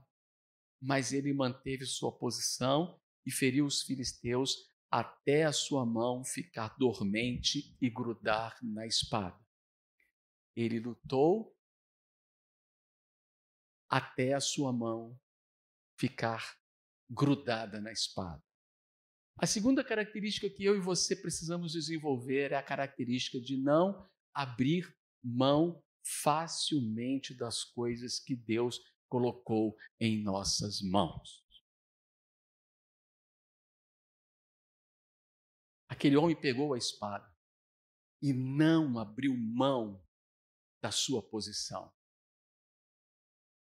mas 0.80 1.12
ele 1.12 1.32
manteve 1.32 1.86
sua 1.86 2.10
posição 2.10 3.00
e 3.26 3.30
feriu 3.30 3.66
os 3.66 3.82
filisteus 3.82 4.70
até 4.90 5.44
a 5.44 5.52
sua 5.52 5.86
mão 5.86 6.24
ficar 6.24 6.76
dormente 6.76 7.76
e 7.80 7.88
grudar 7.88 8.56
na 8.62 8.86
espada. 8.86 9.38
Ele 10.56 10.80
lutou 10.80 11.56
até 13.88 14.34
a 14.34 14.40
sua 14.40 14.72
mão 14.72 15.18
ficar 15.96 16.56
grudada 17.08 17.80
na 17.80 17.92
espada. 17.92 18.42
A 19.42 19.46
segunda 19.46 19.82
característica 19.82 20.50
que 20.50 20.62
eu 20.62 20.76
e 20.76 20.80
você 20.80 21.16
precisamos 21.16 21.72
desenvolver 21.72 22.52
é 22.52 22.56
a 22.56 22.62
característica 22.62 23.40
de 23.40 23.56
não 23.56 24.06
abrir 24.34 24.94
mão 25.24 25.82
facilmente 26.04 27.32
das 27.32 27.64
coisas 27.64 28.18
que 28.18 28.36
Deus 28.36 28.78
colocou 29.08 29.78
em 29.98 30.22
nossas 30.22 30.82
mãos. 30.82 31.42
Aquele 35.88 36.18
homem 36.18 36.38
pegou 36.38 36.74
a 36.74 36.78
espada 36.78 37.34
e 38.20 38.34
não 38.34 38.98
abriu 38.98 39.34
mão 39.34 40.06
da 40.82 40.92
sua 40.92 41.22
posição. 41.22 41.90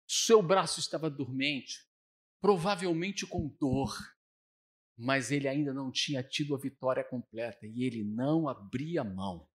Seu 0.06 0.42
braço 0.42 0.80
estava 0.80 1.08
dormente, 1.08 1.90
provavelmente 2.42 3.26
com 3.26 3.48
dor 3.58 3.96
mas 4.96 5.30
ele 5.30 5.48
ainda 5.48 5.72
não 5.72 5.90
tinha 5.90 6.22
tido 6.22 6.54
a 6.54 6.58
vitória 6.58 7.02
completa 7.02 7.66
e 7.66 7.84
ele 7.84 8.04
não 8.04 8.48
abria 8.48 9.02
mão. 9.02 9.48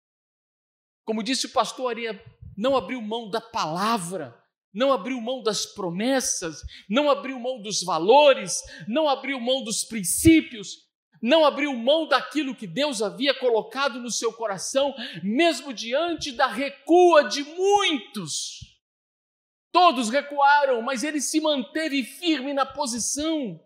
Como 1.05 1.23
disse 1.23 1.47
o 1.47 1.53
pastor 1.53 1.91
Aria, 1.91 2.25
não 2.57 2.77
abriu 2.77 3.01
mão 3.03 3.29
da 3.29 3.41
palavra, 3.41 4.43
não 4.73 4.93
abriu 4.93 5.21
mão 5.21 5.43
das 5.43 5.67
promessas, 5.67 6.63
não 6.89 7.11
abriu 7.11 7.39
mão 7.39 7.61
dos 7.61 7.83
valores, 7.83 8.63
não 8.89 9.09
abriu 9.09 9.39
mão 9.39 9.63
dos 9.63 9.85
princípios, 9.85 10.85
não 11.23 11.45
abriu 11.45 11.73
mão 11.75 12.09
daquilo 12.09 12.55
que 12.55 12.67
Deus 12.67 13.01
havia 13.01 13.33
colocado 13.33 14.01
no 14.01 14.11
seu 14.11 14.33
coração, 14.33 14.95
mesmo 15.23 15.73
diante 15.73 16.33
da 16.33 16.47
recua 16.47 17.25
de 17.25 17.43
muitos. 17.43 18.61
Todos 19.73 20.09
recuaram, 20.09 20.83
mas 20.83 21.03
ele 21.03 21.21
se 21.21 21.41
manteve 21.41 22.03
firme 22.03 22.53
na 22.53 22.67
posição. 22.67 23.61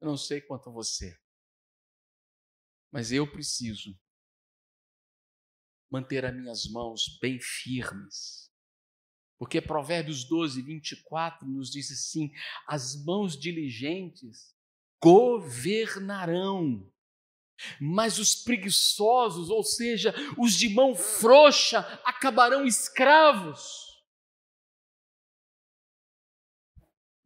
Eu 0.00 0.06
não 0.06 0.16
sei 0.16 0.40
quanto 0.40 0.72
você, 0.72 1.18
mas 2.92 3.12
eu 3.12 3.30
preciso 3.30 3.98
manter 5.90 6.24
as 6.24 6.34
minhas 6.34 6.66
mãos 6.68 7.18
bem 7.20 7.38
firmes. 7.40 8.48
Porque 9.38 9.60
Provérbios 9.60 10.24
12, 10.24 10.62
24 10.62 11.46
nos 11.46 11.70
diz 11.70 11.90
assim: 11.90 12.32
as 12.66 13.02
mãos 13.04 13.38
diligentes 13.38 14.54
governarão, 15.00 16.92
mas 17.80 18.18
os 18.18 18.34
preguiçosos, 18.34 19.48
ou 19.48 19.62
seja, 19.62 20.12
os 20.36 20.54
de 20.54 20.68
mão 20.68 20.94
frouxa, 20.94 21.80
acabarão 22.04 22.66
escravos. 22.66 23.87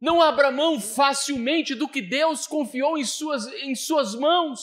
Não 0.03 0.21
abra 0.21 0.51
mão 0.51 0.81
facilmente 0.81 1.73
do 1.73 1.87
que 1.87 2.01
Deus 2.01 2.45
confiou 2.45 2.97
em 2.97 3.05
suas, 3.05 3.47
em 3.63 3.73
suas 3.73 4.13
mãos. 4.13 4.59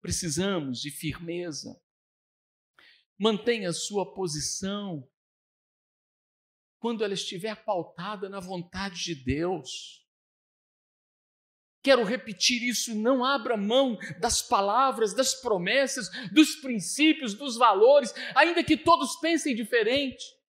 Precisamos 0.00 0.80
de 0.80 0.90
firmeza. 0.90 1.78
Mantenha 3.18 3.68
a 3.68 3.74
sua 3.74 4.14
posição 4.14 5.06
quando 6.78 7.04
ela 7.04 7.12
estiver 7.12 7.62
pautada 7.66 8.30
na 8.30 8.40
vontade 8.40 9.02
de 9.04 9.14
Deus. 9.14 10.08
Quero 11.82 12.02
repetir 12.02 12.62
isso, 12.62 12.94
não 12.94 13.22
abra 13.22 13.58
mão 13.58 13.98
das 14.18 14.40
palavras, 14.40 15.12
das 15.12 15.34
promessas, 15.34 16.08
dos 16.32 16.56
princípios, 16.62 17.34
dos 17.34 17.58
valores, 17.58 18.10
ainda 18.34 18.64
que 18.64 18.74
todos 18.74 19.16
pensem 19.16 19.54
diferente. 19.54 20.40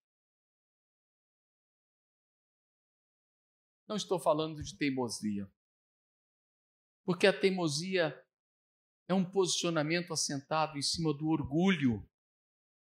Não 3.93 3.97
estou 3.97 4.19
falando 4.19 4.63
de 4.63 4.75
teimosia. 4.75 5.47
Porque 7.05 7.27
a 7.27 7.39
teimosia 7.39 8.19
é 9.07 9.13
um 9.13 9.23
posicionamento 9.23 10.11
assentado 10.11 10.79
em 10.79 10.81
cima 10.81 11.13
do 11.13 11.27
orgulho. 11.27 12.03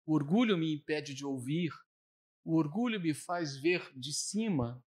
O 0.05 0.13
orgulho 0.13 0.55
me 0.55 0.71
impede 0.71 1.15
de 1.15 1.25
ouvir, 1.25 1.73
o 2.45 2.55
orgulho 2.55 3.01
me 3.01 3.15
faz 3.15 3.57
ver 3.57 3.91
de 3.97 4.13
cima, 4.13 4.85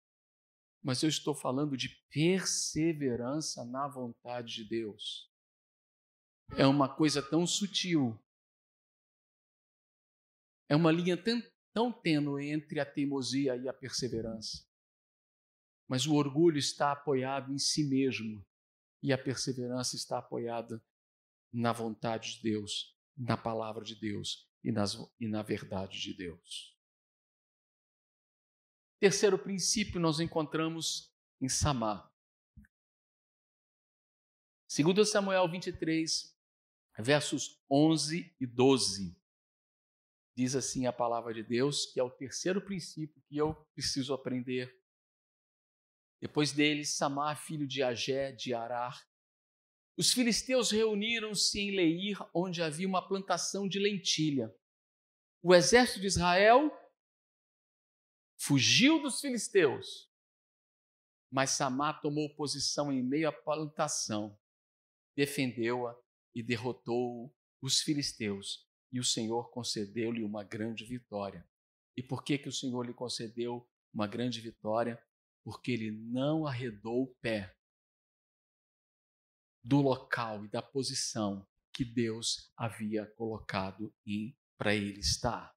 mas 0.83 1.01
eu 1.01 1.07
estou 1.07 1.33
falando 1.33 1.77
de 1.77 1.87
perseverança 2.09 3.63
na 3.63 3.87
vontade 3.87 4.53
de 4.53 4.65
Deus. 4.65 5.31
É 6.57 6.67
uma 6.67 6.93
coisa 6.93 7.21
tão 7.21 7.47
sutil, 7.47 8.21
é 10.67 10.75
uma 10.75 10.91
linha 10.91 11.15
tão, 11.15 11.41
tão 11.73 11.89
tênue 11.89 12.49
entre 12.49 12.81
a 12.81 12.85
teimosia 12.85 13.55
e 13.55 13.69
a 13.69 13.73
perseverança. 13.73 14.69
Mas 15.91 16.07
o 16.07 16.15
orgulho 16.15 16.57
está 16.57 16.93
apoiado 16.93 17.51
em 17.51 17.57
si 17.57 17.83
mesmo 17.83 18.47
e 19.03 19.11
a 19.11 19.17
perseverança 19.17 19.97
está 19.97 20.19
apoiada 20.19 20.81
na 21.51 21.73
vontade 21.73 22.37
de 22.37 22.43
Deus, 22.43 22.97
na 23.17 23.35
palavra 23.35 23.83
de 23.83 23.99
Deus. 23.99 24.49
e, 24.63 24.71
nas, 24.71 24.95
e 25.19 25.27
na 25.27 25.41
verdade 25.41 25.99
de 25.99 26.13
Deus. 26.13 26.79
Terceiro 29.01 29.37
princípio 29.37 29.99
nós 29.99 30.21
encontramos 30.21 31.13
em 31.41 31.49
Samar. 31.49 32.09
Segundo 34.65 35.03
Samuel 35.03 35.51
23, 35.51 36.33
versos 36.99 37.61
11 37.69 38.33
e 38.39 38.47
12. 38.47 39.13
Diz 40.37 40.55
assim 40.55 40.85
a 40.85 40.93
palavra 40.93 41.33
de 41.33 41.43
Deus, 41.43 41.87
que 41.87 41.99
é 41.99 42.03
o 42.03 42.09
terceiro 42.09 42.61
princípio 42.61 43.21
que 43.27 43.35
eu 43.35 43.53
preciso 43.75 44.13
aprender. 44.13 44.80
Depois 46.21 46.51
dele, 46.51 46.85
Samar, 46.85 47.35
filho 47.43 47.67
de 47.67 47.81
Agé, 47.81 48.31
de 48.31 48.53
Arar. 48.53 49.05
Os 49.97 50.13
filisteus 50.13 50.69
reuniram-se 50.69 51.59
em 51.59 51.75
Leir, 51.75 52.17
onde 52.33 52.61
havia 52.61 52.87
uma 52.87 53.05
plantação 53.05 53.67
de 53.67 53.79
lentilha. 53.79 54.55
O 55.41 55.55
exército 55.55 55.99
de 55.99 56.05
Israel 56.05 56.71
fugiu 58.37 59.01
dos 59.01 59.19
filisteus. 59.19 60.09
Mas 61.31 61.51
Samá 61.51 61.93
tomou 61.93 62.35
posição 62.35 62.91
em 62.91 63.01
meio 63.01 63.29
à 63.29 63.31
plantação, 63.31 64.37
defendeu-a 65.15 65.97
e 66.35 66.43
derrotou 66.43 67.35
os 67.61 67.81
filisteus. 67.81 68.69
E 68.91 68.99
o 68.99 69.03
Senhor 69.03 69.49
concedeu-lhe 69.49 70.23
uma 70.23 70.43
grande 70.43 70.85
vitória. 70.85 71.47
E 71.95 72.03
por 72.03 72.23
que, 72.23 72.37
que 72.37 72.49
o 72.49 72.53
Senhor 72.53 72.85
lhe 72.85 72.93
concedeu 72.93 73.67
uma 73.93 74.05
grande 74.05 74.39
vitória? 74.39 75.01
Porque 75.43 75.71
ele 75.71 75.91
não 75.91 76.45
arredou 76.45 77.03
o 77.03 77.15
pé 77.21 77.55
do 79.63 79.81
local 79.81 80.45
e 80.45 80.47
da 80.49 80.61
posição 80.61 81.47
que 81.73 81.85
Deus 81.85 82.51
havia 82.55 83.05
colocado 83.05 83.93
para 84.57 84.75
ele 84.75 84.99
estar. 84.99 85.55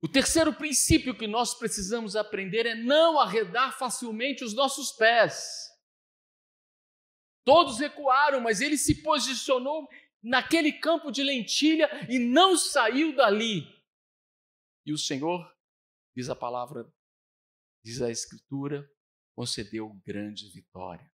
O 0.00 0.08
terceiro 0.08 0.52
princípio 0.52 1.16
que 1.16 1.28
nós 1.28 1.54
precisamos 1.54 2.16
aprender 2.16 2.66
é 2.66 2.74
não 2.74 3.20
arredar 3.20 3.78
facilmente 3.78 4.42
os 4.42 4.52
nossos 4.52 4.90
pés. 4.90 5.70
Todos 7.44 7.78
recuaram, 7.78 8.40
mas 8.40 8.60
ele 8.60 8.76
se 8.76 9.02
posicionou 9.02 9.88
naquele 10.20 10.72
campo 10.72 11.10
de 11.10 11.22
lentilha 11.22 11.88
e 12.08 12.18
não 12.18 12.56
saiu 12.56 13.14
dali. 13.14 13.64
E 14.84 14.92
o 14.92 14.98
Senhor, 14.98 15.48
diz 16.16 16.28
a 16.28 16.34
palavra, 16.34 16.92
diz 17.82 18.00
a 18.00 18.10
Escritura, 18.10 18.88
concedeu 19.34 19.92
grande 20.04 20.48
vitória. 20.50 21.10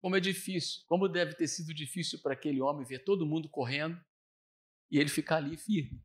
Como 0.00 0.16
é 0.16 0.20
difícil, 0.20 0.82
como 0.86 1.08
deve 1.08 1.34
ter 1.34 1.48
sido 1.48 1.74
difícil 1.74 2.20
para 2.20 2.32
aquele 2.32 2.60
homem 2.60 2.86
ver 2.86 3.04
todo 3.04 3.26
mundo 3.26 3.48
correndo 3.48 4.02
e 4.90 4.98
ele 4.98 5.10
ficar 5.10 5.36
ali 5.36 5.56
firme. 5.56 6.02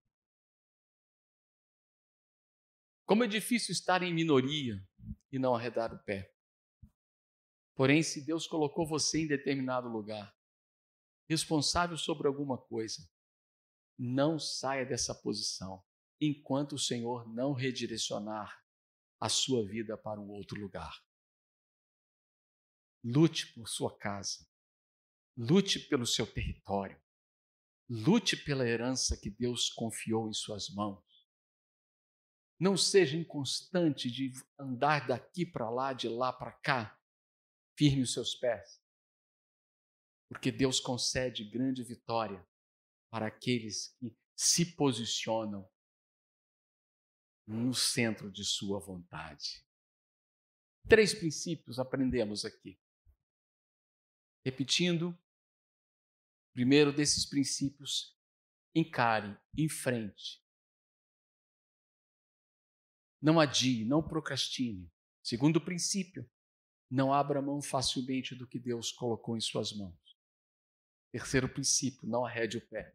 Como 3.06 3.24
é 3.24 3.28
difícil 3.28 3.72
estar 3.72 4.02
em 4.04 4.14
minoria 4.14 4.84
e 5.32 5.40
não 5.40 5.56
arredar 5.56 5.94
o 5.94 6.04
pé. 6.04 6.34
Porém, 7.76 8.02
se 8.02 8.26
Deus 8.26 8.48
colocou 8.48 8.88
você 8.88 9.20
em 9.20 9.28
determinado 9.28 9.88
lugar, 9.88 10.36
responsável 11.30 11.98
sobre 11.98 12.28
alguma 12.28 12.58
coisa, 12.58 13.08
não 13.98 14.40
saia 14.40 14.86
dessa 14.86 15.14
posição 15.14 15.84
enquanto 16.20 16.74
o 16.74 16.80
Senhor 16.80 17.28
não 17.34 17.54
redirecionar 17.54 18.64
a 19.20 19.30
sua 19.30 19.66
vida 19.66 19.98
para 19.98 20.20
um 20.20 20.30
outro 20.30 20.60
lugar. 20.60 21.04
Lute 23.04 23.54
por 23.54 23.68
sua 23.68 23.96
casa, 23.98 24.48
lute 25.38 25.80
pelo 25.80 26.06
seu 26.06 26.26
território, 26.26 27.00
lute 27.90 28.36
pela 28.36 28.68
herança 28.68 29.18
que 29.18 29.30
Deus 29.30 29.70
confiou 29.70 30.28
em 30.30 30.34
suas 30.34 30.70
mãos. 30.70 31.04
Não 32.60 32.78
seja 32.78 33.18
inconstante 33.18 34.10
de 34.10 34.32
andar 34.58 35.08
daqui 35.08 35.46
para 35.46 35.70
lá, 35.70 35.94
de 35.94 36.08
lá 36.08 36.32
para 36.32 36.54
cá. 36.54 37.00
Firme 37.78 38.04
os 38.04 38.14
seus 38.14 38.34
pés. 38.36 38.82
Porque 40.30 40.52
Deus 40.52 40.80
concede 40.80 41.44
grande 41.44 41.84
vitória 41.84 42.48
para 43.12 43.28
aqueles 43.28 43.96
que 44.00 44.16
se 44.36 44.76
posicionam 44.76 45.70
no 47.48 47.74
centro 47.74 48.32
de 48.32 48.44
sua 48.44 48.80
vontade. 48.80 49.66
Três 50.88 51.14
princípios 51.14 51.80
aprendemos 51.80 52.46
aqui. 52.46 52.80
Repetindo, 54.44 55.18
primeiro 56.54 56.94
desses 56.94 57.26
princípios, 57.26 58.16
encare, 58.74 59.38
enfrente 59.58 60.46
não 63.26 63.40
adie, 63.40 63.84
não 63.84 64.08
procrastine. 64.08 64.88
Segundo 65.24 65.60
princípio, 65.60 66.30
não 66.88 67.12
abra 67.12 67.42
mão 67.42 67.60
facilmente 67.60 68.36
do 68.36 68.48
que 68.48 68.60
Deus 68.60 68.92
colocou 68.92 69.36
em 69.36 69.42
suas 69.42 69.74
mãos. 69.74 69.98
Terceiro 71.12 71.50
princípio, 71.50 72.08
não 72.08 72.24
arrede 72.24 72.58
o 72.58 72.68
pé. 72.68 72.94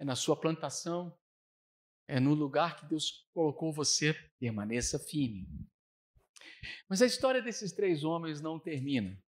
É 0.00 0.04
na 0.04 0.16
sua 0.16 0.38
plantação, 0.38 1.16
é 2.06 2.20
no 2.20 2.34
lugar 2.34 2.76
que 2.76 2.86
Deus 2.86 3.28
colocou 3.32 3.72
você, 3.72 4.14
permaneça 4.38 4.98
firme. 4.98 5.48
Mas 6.88 7.02
a 7.02 7.06
história 7.06 7.42
desses 7.42 7.72
três 7.72 8.04
homens 8.04 8.40
não 8.40 8.58
termina, 8.58 9.22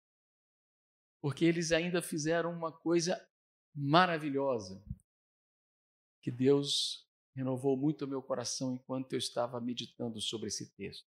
porque 1.20 1.44
eles 1.44 1.72
ainda 1.72 2.02
fizeram 2.02 2.52
uma 2.52 2.72
coisa 2.72 3.20
maravilhosa 3.74 4.82
que 6.22 6.30
Deus 6.30 7.06
renovou 7.34 7.76
muito 7.76 8.04
o 8.04 8.08
meu 8.08 8.22
coração 8.22 8.74
enquanto 8.74 9.12
eu 9.12 9.18
estava 9.18 9.60
meditando 9.60 10.20
sobre 10.20 10.48
esse 10.48 10.74
texto. 10.74 11.06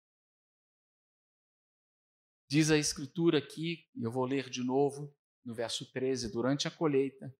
Diz 2.49 2.71
a 2.71 2.77
Escritura 2.77 3.39
aqui, 3.39 3.89
e 3.95 4.03
eu 4.03 4.11
vou 4.11 4.25
ler 4.25 4.51
de 4.51 4.63
novo, 4.63 5.17
no 5.45 5.55
verso 5.55 5.91
13: 5.93 6.31
durante 6.31 6.69
a 6.69 6.71
colheita, 6.71 7.35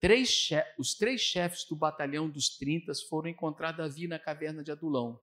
três 0.00 0.48
os 0.78 0.94
três 0.94 1.20
chefes 1.20 1.64
do 1.64 1.76
batalhão 1.76 2.30
dos 2.30 2.56
30 2.56 2.92
foram 3.08 3.30
encontrar 3.30 3.72
Davi 3.72 4.06
na 4.06 4.18
caverna 4.18 4.62
de 4.62 4.70
Adulão, 4.70 5.22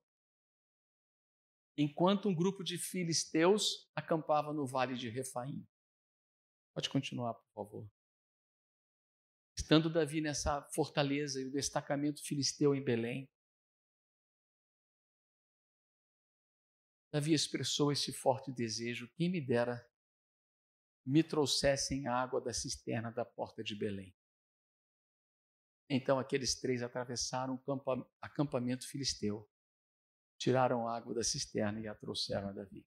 enquanto 1.78 2.30
um 2.30 2.36
grupo 2.36 2.64
de 2.64 2.78
filisteus 2.78 3.90
acampava 3.96 4.54
no 4.54 4.66
vale 4.66 4.96
de 4.96 5.10
Refaim. 5.10 5.66
Pode 6.74 6.90
continuar, 6.90 7.34
por 7.34 7.54
favor. 7.54 7.92
Estando 9.56 9.90
Davi 9.90 10.20
nessa 10.20 10.62
fortaleza 10.74 11.40
e 11.40 11.46
o 11.46 11.52
destacamento 11.52 12.24
filisteu 12.24 12.74
em 12.74 12.84
Belém, 12.84 13.30
Davi 17.12 17.34
expressou 17.34 17.92
esse 17.92 18.12
forte 18.12 18.52
desejo: 18.52 19.08
quem 19.14 19.30
me 19.30 19.40
dera 19.40 19.88
me 21.06 21.22
trouxessem 21.22 22.08
água 22.08 22.42
da 22.42 22.52
cisterna 22.52 23.12
da 23.12 23.24
porta 23.24 23.64
de 23.64 23.76
Belém. 23.76 24.16
Então 25.96 26.18
aqueles 26.18 26.56
três 26.56 26.82
atravessaram 26.82 27.62
o 27.68 28.08
acampamento 28.20 28.88
filisteu, 28.88 29.48
tiraram 30.40 30.88
água 30.88 31.14
da 31.14 31.24
cisterna 31.24 31.80
e 31.80 31.88
a 31.88 31.94
trouxeram 31.94 32.50
a 32.50 32.52
Davi. 32.52 32.84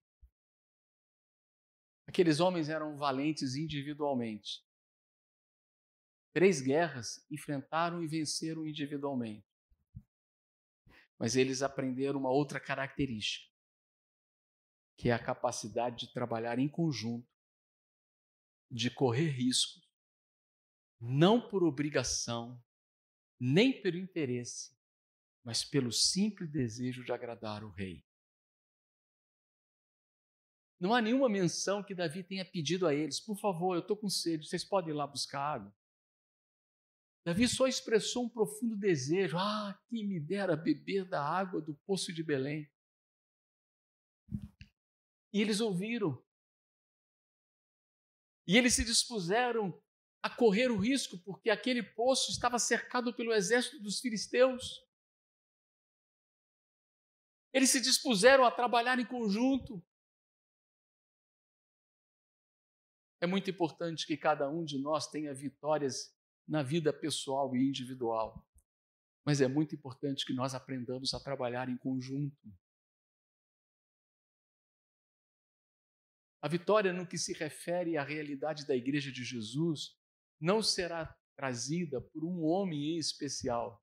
Aqueles 2.09 2.41
homens 2.41 2.69
eram 2.69 2.97
valentes 2.97 3.55
individualmente, 3.55 4.67
Três 6.37 6.61
guerras 6.61 7.25
enfrentaram 7.31 8.03
e 8.03 8.07
venceram 8.07 8.67
individualmente. 8.67 9.49
Mas 11.19 11.35
eles 11.35 11.63
aprenderam 11.63 12.21
uma 12.21 12.29
outra 12.29 12.61
característica, 12.61 13.51
que 14.99 15.09
é 15.09 15.15
a 15.15 15.19
capacidade 15.19 15.97
de 15.97 16.13
trabalhar 16.13 16.59
em 16.59 16.69
conjunto, 16.69 17.27
de 18.71 18.91
correr 18.91 19.31
riscos, 19.31 19.89
não 21.01 21.41
por 21.41 21.65
obrigação, 21.65 22.63
nem 23.39 23.81
pelo 23.81 23.97
interesse, 23.97 24.77
mas 25.45 25.65
pelo 25.65 25.93
simples 25.93 26.51
desejo 26.51 27.05
de 27.05 27.13
agradar 27.13 27.63
o 27.63 27.71
rei. 27.71 28.05
Não 30.79 30.95
há 30.95 31.01
nenhuma 31.01 31.29
menção 31.29 31.83
que 31.83 31.95
Davi 31.95 32.23
tenha 32.23 32.45
pedido 32.45 32.87
a 32.87 32.95
eles: 32.95 33.21
por 33.21 33.39
favor, 33.39 33.75
eu 33.75 33.81
estou 33.81 33.97
com 33.97 34.09
sede, 34.09 34.47
vocês 34.47 34.65
podem 34.65 34.91
ir 34.91 34.97
lá 34.97 35.07
buscar 35.07 35.41
água? 35.41 35.75
Davi 37.25 37.49
só 37.49 37.67
expressou 37.67 38.25
um 38.25 38.29
profundo 38.29 38.77
desejo: 38.77 39.39
ah, 39.39 39.79
quem 39.89 40.07
me 40.07 40.21
dera 40.21 40.57
beber 40.57 41.09
da 41.09 41.23
água 41.23 41.61
do 41.61 41.75
poço 41.75 42.13
de 42.13 42.23
Belém. 42.23 42.71
E 45.33 45.41
eles 45.41 45.61
ouviram. 45.61 46.23
E 48.47 48.57
eles 48.57 48.75
se 48.75 48.85
dispuseram 48.85 49.83
a 50.27 50.31
correr 50.31 50.73
o 50.73 50.77
risco, 50.77 51.17
porque 51.19 51.49
aquele 51.49 51.85
poço 51.85 52.33
estava 52.33 52.59
cercado 52.59 53.15
pelo 53.15 53.33
exército 53.33 53.79
dos 53.81 54.01
filisteus. 54.01 54.85
Eles 57.53 57.71
se 57.71 57.81
dispuseram 57.81 58.45
a 58.45 58.51
trabalhar 58.51 58.99
em 58.99 59.07
conjunto. 59.07 59.81
É 63.21 63.27
muito 63.27 63.49
importante 63.49 64.05
que 64.05 64.17
cada 64.17 64.51
um 64.51 64.65
de 64.65 64.81
nós 64.81 65.07
tenha 65.07 65.33
vitórias 65.33 66.13
na 66.47 66.61
vida 66.61 66.93
pessoal 66.93 67.55
e 67.55 67.61
individual. 67.61 68.45
Mas 69.25 69.41
é 69.41 69.47
muito 69.47 69.77
importante 69.77 70.27
que 70.27 70.33
nós 70.33 70.57
aprendamos 70.57 71.15
a 71.15 71.21
trabalhar 71.21 71.69
em 71.69 71.77
conjunto. 71.79 72.53
A 76.43 76.49
vitória 76.49 76.93
no 76.93 77.07
que 77.07 77.17
se 77.17 77.33
refere 77.33 77.97
à 77.97 78.03
realidade 78.03 78.67
da 78.67 78.75
Igreja 78.75 79.13
de 79.13 79.23
Jesus 79.23 79.97
não 80.41 80.63
será 80.63 81.15
trazida 81.37 82.01
por 82.01 82.25
um 82.25 82.45
homem 82.45 82.95
em 82.95 82.99
especial. 82.99 83.83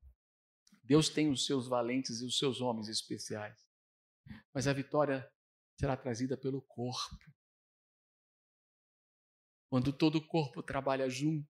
Deus 0.83 1.09
tem 1.09 1.29
os 1.29 1.45
seus 1.45 1.67
valentes 1.67 2.21
e 2.21 2.25
os 2.25 2.37
seus 2.37 2.61
homens 2.61 2.87
especiais. 2.87 3.57
Mas 4.53 4.67
a 4.67 4.73
vitória 4.73 5.29
será 5.79 5.95
trazida 5.95 6.37
pelo 6.37 6.61
corpo. 6.61 7.17
Quando 9.69 9.91
todo 9.91 10.17
o 10.17 10.27
corpo 10.27 10.61
trabalha 10.61 11.09
junto. 11.09 11.47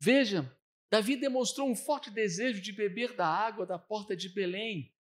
Veja, 0.00 0.56
Davi 0.90 1.16
demonstrou 1.16 1.68
um 1.68 1.76
forte 1.76 2.10
desejo 2.10 2.60
de 2.60 2.72
beber 2.72 3.14
da 3.16 3.26
água 3.26 3.66
da 3.66 3.78
porta 3.78 4.16
de 4.16 4.28
Belém, 4.28 4.94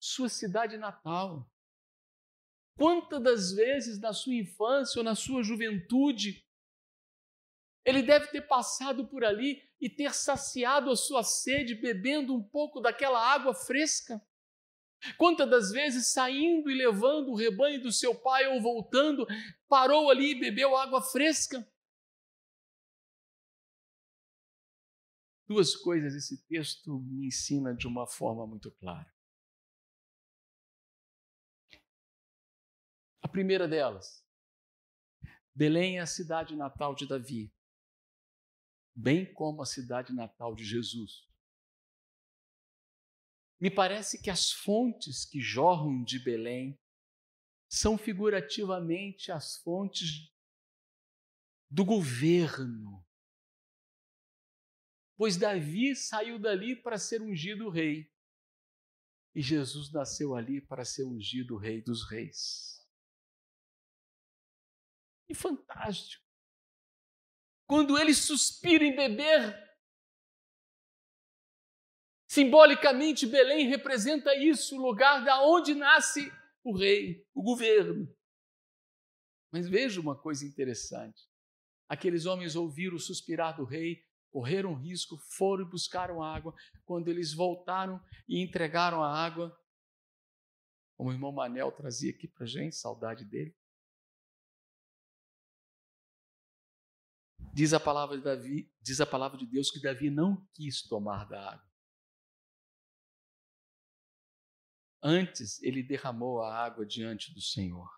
sua 0.00 0.28
cidade 0.28 0.76
natal. 0.76 1.50
Quantas 2.76 3.22
das 3.22 3.52
vezes 3.52 3.98
na 3.98 4.12
sua 4.12 4.34
infância 4.34 4.98
ou 4.98 5.04
na 5.04 5.14
sua 5.14 5.42
juventude 5.42 6.44
ele 7.84 8.02
deve 8.02 8.28
ter 8.28 8.42
passado 8.42 9.06
por 9.08 9.24
ali 9.24 9.62
e 9.80 9.90
ter 9.90 10.14
saciado 10.14 10.90
a 10.90 10.96
sua 10.96 11.22
sede 11.22 11.74
bebendo 11.74 12.34
um 12.34 12.42
pouco 12.42 12.80
daquela 12.80 13.20
água 13.20 13.54
fresca? 13.54 14.20
Quantas 15.18 15.50
das 15.50 15.70
vezes 15.72 16.12
saindo 16.12 16.70
e 16.70 16.74
levando 16.74 17.30
o 17.30 17.36
rebanho 17.36 17.82
do 17.82 17.90
seu 17.90 18.14
pai 18.14 18.46
ou 18.46 18.62
voltando, 18.62 19.26
parou 19.68 20.10
ali 20.10 20.30
e 20.32 20.40
bebeu 20.40 20.76
água 20.76 21.02
fresca? 21.02 21.68
Duas 25.48 25.74
coisas 25.74 26.14
esse 26.14 26.46
texto 26.46 27.00
me 27.00 27.26
ensina 27.26 27.74
de 27.74 27.88
uma 27.88 28.06
forma 28.06 28.46
muito 28.46 28.70
clara. 28.70 29.12
A 33.20 33.28
primeira 33.28 33.66
delas, 33.66 34.24
Belém 35.54 35.98
é 35.98 36.00
a 36.00 36.06
cidade 36.06 36.56
natal 36.56 36.94
de 36.94 37.06
Davi, 37.06 37.52
bem 38.94 39.32
como 39.32 39.62
a 39.62 39.66
cidade 39.66 40.12
natal 40.12 40.54
de 40.54 40.64
Jesus. 40.64 41.28
Me 43.60 43.70
parece 43.70 44.20
que 44.20 44.30
as 44.30 44.50
fontes 44.50 45.24
que 45.24 45.40
jorram 45.40 46.02
de 46.02 46.18
Belém 46.18 46.78
são 47.68 47.96
figurativamente 47.96 49.30
as 49.30 49.56
fontes 49.58 50.30
do 51.70 51.84
governo. 51.84 53.06
Pois 55.16 55.36
Davi 55.36 55.94
saiu 55.94 56.38
dali 56.38 56.74
para 56.74 56.98
ser 56.98 57.22
ungido 57.22 57.70
rei. 57.70 58.12
E 59.34 59.40
Jesus 59.40 59.90
nasceu 59.90 60.34
ali 60.34 60.60
para 60.60 60.84
ser 60.84 61.04
ungido 61.04 61.56
rei 61.56 61.80
dos 61.80 62.02
reis. 62.10 62.86
E 65.28 65.34
fantástico. 65.34 66.31
Quando 67.72 67.98
ele 67.98 68.12
suspira 68.12 68.84
em 68.84 68.94
beber 68.94 69.58
Simbolicamente, 72.28 73.26
Belém 73.26 73.66
representa 73.66 74.34
isso, 74.34 74.76
o 74.76 74.86
lugar 74.86 75.24
da 75.24 75.42
onde 75.42 75.74
nasce 75.74 76.30
o 76.62 76.76
rei, 76.76 77.26
o 77.34 77.42
governo. 77.42 78.14
Mas 79.50 79.66
veja 79.66 80.02
uma 80.02 80.14
coisa 80.14 80.44
interessante. 80.44 81.26
Aqueles 81.88 82.26
homens 82.26 82.56
ouviram 82.56 82.96
o 82.96 83.00
suspirar 83.00 83.56
do 83.56 83.64
rei, 83.64 84.04
correram 84.30 84.74
risco, 84.74 85.16
foram 85.16 85.64
e 85.64 85.70
buscaram 85.70 86.22
água. 86.22 86.54
Quando 86.84 87.08
eles 87.08 87.32
voltaram 87.32 87.98
e 88.28 88.42
entregaram 88.42 89.02
a 89.02 89.10
água, 89.10 89.58
como 90.94 91.08
o 91.08 91.12
irmão 91.12 91.32
Manel 91.32 91.72
trazia 91.72 92.10
aqui 92.10 92.28
para 92.28 92.44
gente, 92.44 92.76
saudade 92.76 93.24
dele. 93.24 93.56
Diz 97.54 97.74
a 97.74 97.80
palavra 97.80 98.16
de 98.16 98.24
Davi, 98.24 98.72
diz 98.80 98.98
a 99.00 99.06
palavra 99.06 99.36
de 99.36 99.46
Deus 99.46 99.70
que 99.70 99.78
Davi 99.78 100.08
não 100.08 100.46
quis 100.54 100.82
tomar 100.82 101.28
da 101.28 101.52
água. 101.52 101.72
Antes, 105.02 105.60
ele 105.62 105.82
derramou 105.82 106.40
a 106.40 106.56
água 106.56 106.86
diante 106.86 107.34
do 107.34 107.40
Senhor. 107.42 107.90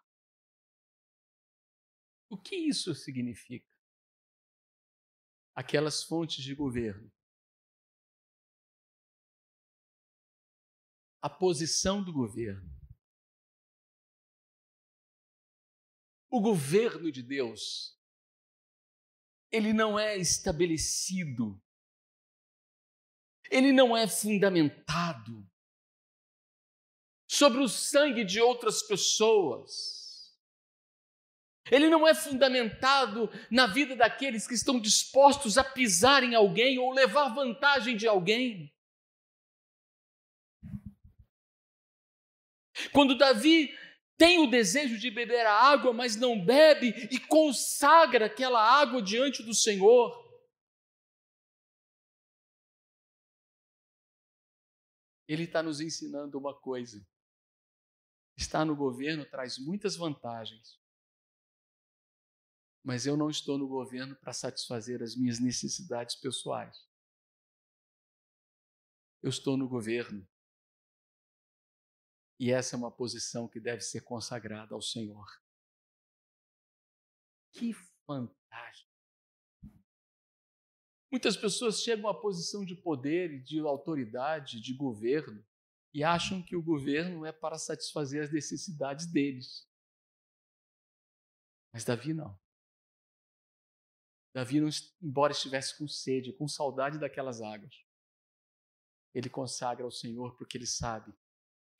O 2.28 2.36
que 2.36 2.56
isso 2.56 2.94
significa? 2.94 3.68
Aquelas 5.54 6.02
fontes 6.02 6.42
de 6.42 6.52
governo. 6.52 7.12
A 11.22 11.30
posição 11.30 12.02
do 12.02 12.12
governo. 12.12 12.68
O 16.28 16.40
governo 16.40 17.12
de 17.12 17.22
Deus, 17.22 17.93
ele 19.54 19.72
não 19.72 19.96
é 19.96 20.16
estabelecido, 20.16 21.62
ele 23.48 23.72
não 23.72 23.96
é 23.96 24.08
fundamentado 24.08 25.48
sobre 27.28 27.60
o 27.60 27.68
sangue 27.68 28.24
de 28.24 28.40
outras 28.40 28.82
pessoas. 28.82 30.02
Ele 31.70 31.88
não 31.88 32.06
é 32.06 32.14
fundamentado 32.14 33.30
na 33.50 33.66
vida 33.66 33.96
daqueles 33.96 34.46
que 34.46 34.54
estão 34.54 34.78
dispostos 34.78 35.56
a 35.56 35.64
pisar 35.64 36.22
em 36.22 36.34
alguém 36.34 36.78
ou 36.78 36.92
levar 36.92 37.28
vantagem 37.28 37.96
de 37.96 38.06
alguém. 38.06 38.74
Quando 42.92 43.16
Davi 43.16 43.74
tem 44.16 44.38
o 44.38 44.50
desejo 44.50 44.98
de 44.98 45.10
beber 45.10 45.46
a 45.46 45.52
água, 45.52 45.92
mas 45.92 46.16
não 46.16 46.44
bebe 46.44 46.88
e 47.10 47.18
consagra 47.18 48.26
aquela 48.26 48.62
água 48.62 49.02
diante 49.02 49.42
do 49.42 49.54
Senhor, 49.54 50.22
ele 55.26 55.44
está 55.44 55.62
nos 55.62 55.80
ensinando 55.80 56.38
uma 56.38 56.54
coisa 56.54 57.04
estar 58.36 58.64
no 58.64 58.74
governo 58.74 59.24
traz 59.24 59.58
muitas 59.58 59.96
vantagens. 59.96 60.80
Mas 62.82 63.06
eu 63.06 63.16
não 63.16 63.30
estou 63.30 63.56
no 63.56 63.66
governo 63.66 64.14
para 64.16 64.32
satisfazer 64.32 65.02
as 65.02 65.16
minhas 65.16 65.40
necessidades 65.40 66.16
pessoais. 66.16 66.76
Eu 69.22 69.30
estou 69.30 69.56
no 69.56 69.66
governo. 69.66 70.26
E 72.38 72.50
essa 72.50 72.74
é 72.74 72.78
uma 72.78 72.90
posição 72.90 73.48
que 73.48 73.60
deve 73.60 73.80
ser 73.80 74.00
consagrada 74.00 74.74
ao 74.74 74.82
Senhor. 74.82 75.26
Que 77.52 77.72
fantástico! 78.06 78.92
Muitas 81.10 81.36
pessoas 81.36 81.80
chegam 81.80 82.08
à 82.08 82.20
posição 82.20 82.64
de 82.64 82.74
poder 82.74 83.32
e 83.32 83.40
de 83.40 83.60
autoridade, 83.60 84.60
de 84.60 84.74
governo, 84.74 85.46
e 85.92 86.02
acham 86.02 86.42
que 86.42 86.56
o 86.56 86.62
governo 86.62 87.24
é 87.24 87.30
para 87.30 87.56
satisfazer 87.56 88.24
as 88.24 88.32
necessidades 88.32 89.06
deles. 89.06 89.70
Mas 91.72 91.84
Davi 91.84 92.12
não. 92.12 92.36
Davi, 94.34 94.58
embora 95.00 95.32
estivesse 95.32 95.78
com 95.78 95.86
sede, 95.86 96.32
com 96.32 96.48
saudade 96.48 96.98
daquelas 96.98 97.40
águas, 97.40 97.86
ele 99.14 99.30
consagra 99.30 99.84
ao 99.84 99.92
Senhor 99.92 100.36
porque 100.36 100.58
ele 100.58 100.66
sabe 100.66 101.14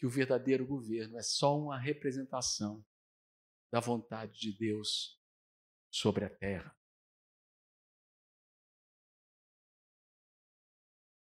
que 0.04 0.06
o 0.06 0.10
verdadeiro 0.10 0.66
governo 0.66 1.16
é 1.16 1.22
só 1.22 1.58
uma 1.58 1.78
representação 1.78 2.84
da 3.72 3.80
vontade 3.80 4.38
de 4.38 4.52
Deus 4.52 5.18
sobre 5.90 6.26
a 6.26 6.28
terra. 6.28 6.78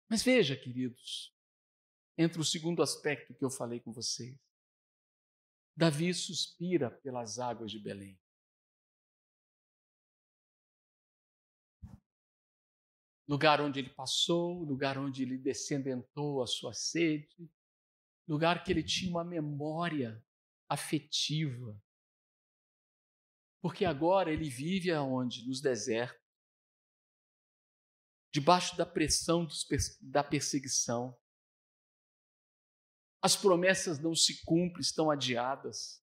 Mas 0.09 0.23
veja, 0.23 0.55
queridos, 0.55 1.35
entra 2.17 2.39
o 2.39 2.45
segundo 2.45 2.81
aspecto 2.81 3.33
que 3.33 3.43
eu 3.43 3.51
falei 3.51 3.81
com 3.81 3.91
vocês. 3.91 4.39
Davi 5.75 6.13
suspira 6.13 6.89
pelas 6.89 7.37
águas 7.37 7.71
de 7.71 7.79
Belém. 7.79 8.17
Lugar 13.27 13.59
onde 13.59 13.79
ele 13.79 13.89
passou, 13.89 14.63
lugar 14.63 14.97
onde 14.97 15.23
ele 15.23 15.37
descendentou 15.37 16.41
a 16.41 16.47
sua 16.47 16.73
sede, 16.73 17.51
lugar 18.29 18.63
que 18.63 18.71
ele 18.71 18.83
tinha 18.83 19.09
uma 19.09 19.23
memória 19.23 20.23
afetiva. 20.69 21.81
Porque 23.59 23.83
agora 23.83 24.31
ele 24.31 24.47
vive 24.49 24.91
aonde? 24.91 25.47
Nos 25.47 25.59
desertos. 25.59 26.21
Debaixo 28.31 28.77
da 28.77 28.85
pressão 28.85 29.43
dos, 29.43 29.65
da 29.99 30.23
perseguição. 30.23 31.19
As 33.21 33.35
promessas 33.35 33.99
não 33.99 34.13
se 34.13 34.45
cumprem, 34.45 34.79
estão 34.79 35.09
adiadas. 35.09 35.99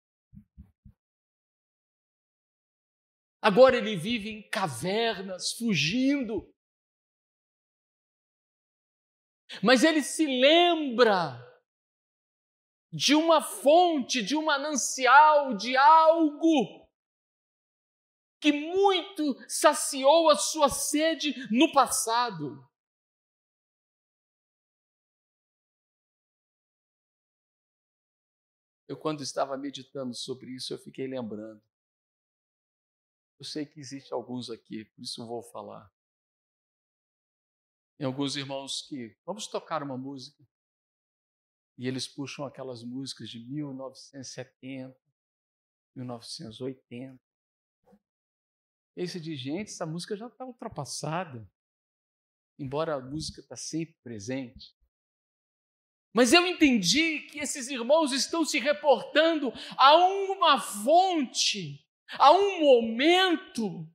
Agora 3.43 3.77
ele 3.77 3.97
vive 3.97 4.31
em 4.31 4.49
cavernas, 4.49 5.53
fugindo. 5.55 6.55
Mas 9.61 9.83
ele 9.83 10.01
se 10.01 10.25
lembra 10.25 11.52
de 12.93 13.15
uma 13.15 13.41
fonte, 13.41 14.23
de 14.23 14.37
um 14.37 14.45
manancial, 14.45 15.57
de 15.57 15.77
algo 15.77 16.83
que 18.39 18.53
muito 18.53 19.37
saciou 19.49 20.29
a 20.29 20.37
sua 20.37 20.69
sede 20.69 21.33
no 21.51 21.73
passado. 21.73 22.69
Eu, 28.87 28.99
quando 28.99 29.23
estava 29.23 29.57
meditando 29.57 30.13
sobre 30.13 30.51
isso, 30.51 30.75
eu 30.75 30.79
fiquei 30.79 31.07
lembrando. 31.07 31.63
Eu 33.39 33.45
sei 33.45 33.65
que 33.65 33.81
existe 33.81 34.13
alguns 34.13 34.51
aqui, 34.51 34.85
por 34.85 35.01
isso 35.01 35.27
vou 35.27 35.43
falar. 35.43 35.91
Tem 37.97 38.07
alguns 38.07 38.37
irmãos 38.37 38.83
que 38.83 39.17
vamos 39.25 39.47
tocar 39.47 39.83
uma 39.83 39.97
música 39.97 40.45
e 41.79 41.89
eles 41.89 42.07
puxam 42.07 42.45
aquelas 42.45 42.83
músicas 42.83 43.29
de 43.29 43.41
1970, 43.41 44.97
1980. 45.97 47.21
Esse 48.97 49.19
de 49.19 49.35
gente, 49.37 49.71
essa 49.71 49.87
música 49.87 50.17
já 50.17 50.27
está 50.27 50.45
ultrapassada, 50.45 51.51
embora 52.59 52.95
a 52.95 53.01
música 53.01 53.41
está 53.41 53.57
sempre 53.57 53.97
presente. 54.03 54.77
Mas 56.13 56.33
eu 56.33 56.47
entendi 56.47 57.21
que 57.21 57.39
esses 57.39 57.69
irmãos 57.69 58.13
estão 58.13 58.45
se 58.45 58.59
reportando 58.59 59.51
a 59.79 59.97
uma 59.97 60.61
fonte, 60.61 61.87
a 62.19 62.31
um 62.33 62.61
momento, 62.61 63.89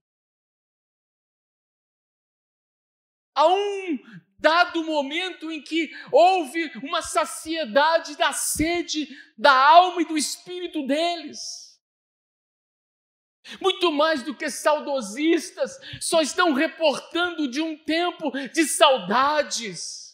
a 3.36 3.48
um 3.48 4.27
dado 4.40 4.84
momento 4.84 5.52
em 5.52 5.62
que 5.62 5.90
houve 6.12 6.72
uma 6.84 7.02
saciedade 7.02 8.16
da 8.18 8.34
sede 8.34 9.08
da 9.38 9.54
alma 9.54 10.02
e 10.02 10.06
do 10.06 10.18
espírito 10.18 10.86
deles. 10.86 11.68
Muito 13.62 13.92
mais 13.92 14.24
do 14.24 14.36
que 14.36 14.50
saudosistas, 14.50 15.78
só 16.02 16.22
estão 16.22 16.54
reportando 16.54 17.50
de 17.50 17.62
um 17.62 17.78
tempo 17.78 18.32
de 18.50 18.66
saudades 18.66 20.08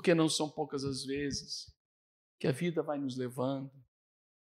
porque 0.00 0.14
não 0.14 0.28
são 0.28 0.48
poucas 0.48 0.84
as 0.84 1.04
vezes 1.04 1.70
que 2.38 2.46
a 2.46 2.52
vida 2.52 2.82
vai 2.82 2.98
nos 2.98 3.16
levando. 3.16 3.70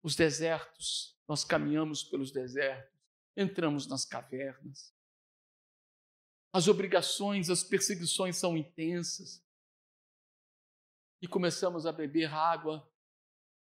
Os 0.03 0.15
desertos, 0.15 1.17
nós 1.27 1.43
caminhamos 1.43 2.03
pelos 2.03 2.31
desertos, 2.31 2.93
entramos 3.35 3.87
nas 3.87 4.05
cavernas. 4.05 4.93
As 6.55 6.69
obrigações, 6.69 7.49
as 7.49 7.65
perseguições 7.65 8.37
são 8.37 8.55
intensas. 8.55 9.43
E 11.21 11.27
começamos 11.27 11.85
a 11.85 11.91
beber 11.91 12.33
água 12.33 12.89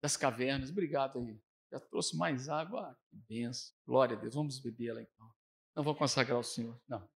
das 0.00 0.16
cavernas. 0.16 0.70
Obrigado 0.70 1.18
aí. 1.18 1.36
Já 1.72 1.80
trouxe 1.80 2.16
mais 2.16 2.48
água. 2.48 2.92
Ah, 2.92 2.96
que 3.10 3.16
benção. 3.16 3.74
Glória 3.84 4.16
a 4.16 4.20
Deus. 4.20 4.36
Vamos 4.36 4.60
bebê-la 4.60 5.02
então. 5.02 5.34
Não 5.74 5.82
vou 5.82 5.96
consagrar 5.96 6.38
o 6.38 6.44
Senhor. 6.44 6.80
Não. 6.86 7.10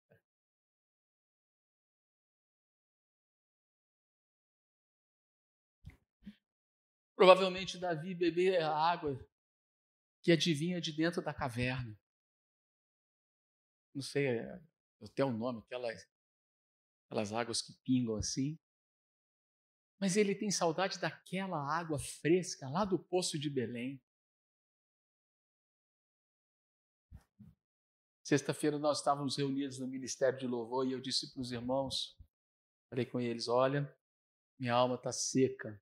Provavelmente 7.15 7.77
Davi 7.77 8.15
bebeu 8.15 8.59
a 8.65 8.75
água 8.75 9.23
que 10.23 10.31
adivinha 10.31 10.81
de 10.81 10.91
dentro 10.91 11.21
da 11.21 11.31
caverna. 11.31 11.95
Não 13.93 14.01
sei 14.01 14.25
é, 14.29 14.68
até 15.01 15.23
o 15.23 15.31
nome, 15.31 15.59
aquelas, 15.59 16.07
aquelas 17.05 17.33
águas 17.33 17.61
que 17.61 17.73
pingam 17.83 18.15
assim. 18.15 18.59
Mas 19.99 20.15
ele 20.15 20.33
tem 20.33 20.49
saudade 20.49 20.99
daquela 20.99 21.57
água 21.57 21.99
fresca 21.99 22.69
lá 22.69 22.85
do 22.85 22.97
poço 22.97 23.37
de 23.37 23.49
Belém. 23.49 24.01
Sexta-feira 28.23 28.77
nós 28.77 28.99
estávamos 28.99 29.35
reunidos 29.35 29.79
no 29.79 29.87
Ministério 29.87 30.37
de 30.37 30.47
Louvor 30.47 30.87
e 30.87 30.91
eu 30.91 31.01
disse 31.01 31.33
para 31.33 31.41
os 31.41 31.51
irmãos, 31.51 32.17
falei 32.89 33.05
com 33.05 33.19
eles: 33.19 33.47
olha, 33.47 33.91
minha 34.59 34.73
alma 34.73 34.95
está 34.95 35.11
seca, 35.11 35.81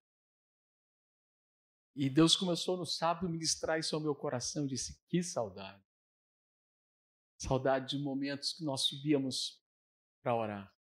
e 1.99 2.11
Deus 2.11 2.35
começou 2.35 2.77
no 2.77 2.85
sábado 2.85 3.25
a 3.25 3.29
ministrar 3.29 3.79
isso 3.79 3.95
ao 3.95 4.01
meu 4.01 4.13
coração 4.13 4.65
e 4.65 4.67
disse: 4.67 5.03
Que 5.09 5.23
saudade. 5.23 5.83
Saudade 7.37 7.97
de 7.97 8.03
momentos 8.03 8.53
que 8.53 8.63
nós 8.63 8.87
subíamos 8.87 9.63
para 10.23 10.35
orar. 10.35 10.75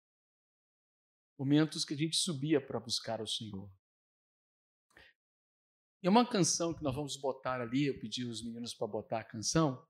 Momentos 1.38 1.84
que 1.84 1.94
a 1.94 1.96
gente 1.96 2.16
subia 2.16 2.64
para 2.64 2.78
buscar 2.78 3.20
o 3.20 3.26
Senhor. 3.26 3.70
E 6.02 6.08
uma 6.08 6.28
canção 6.28 6.74
que 6.74 6.82
nós 6.82 6.94
vamos 6.94 7.16
botar 7.16 7.60
ali, 7.60 7.86
eu 7.86 7.98
pedi 7.98 8.24
os 8.24 8.44
meninos 8.44 8.74
para 8.74 8.88
botar 8.88 9.20
a 9.20 9.24
canção, 9.24 9.86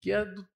que 0.00 0.12
é 0.12 0.24
do, 0.24 0.48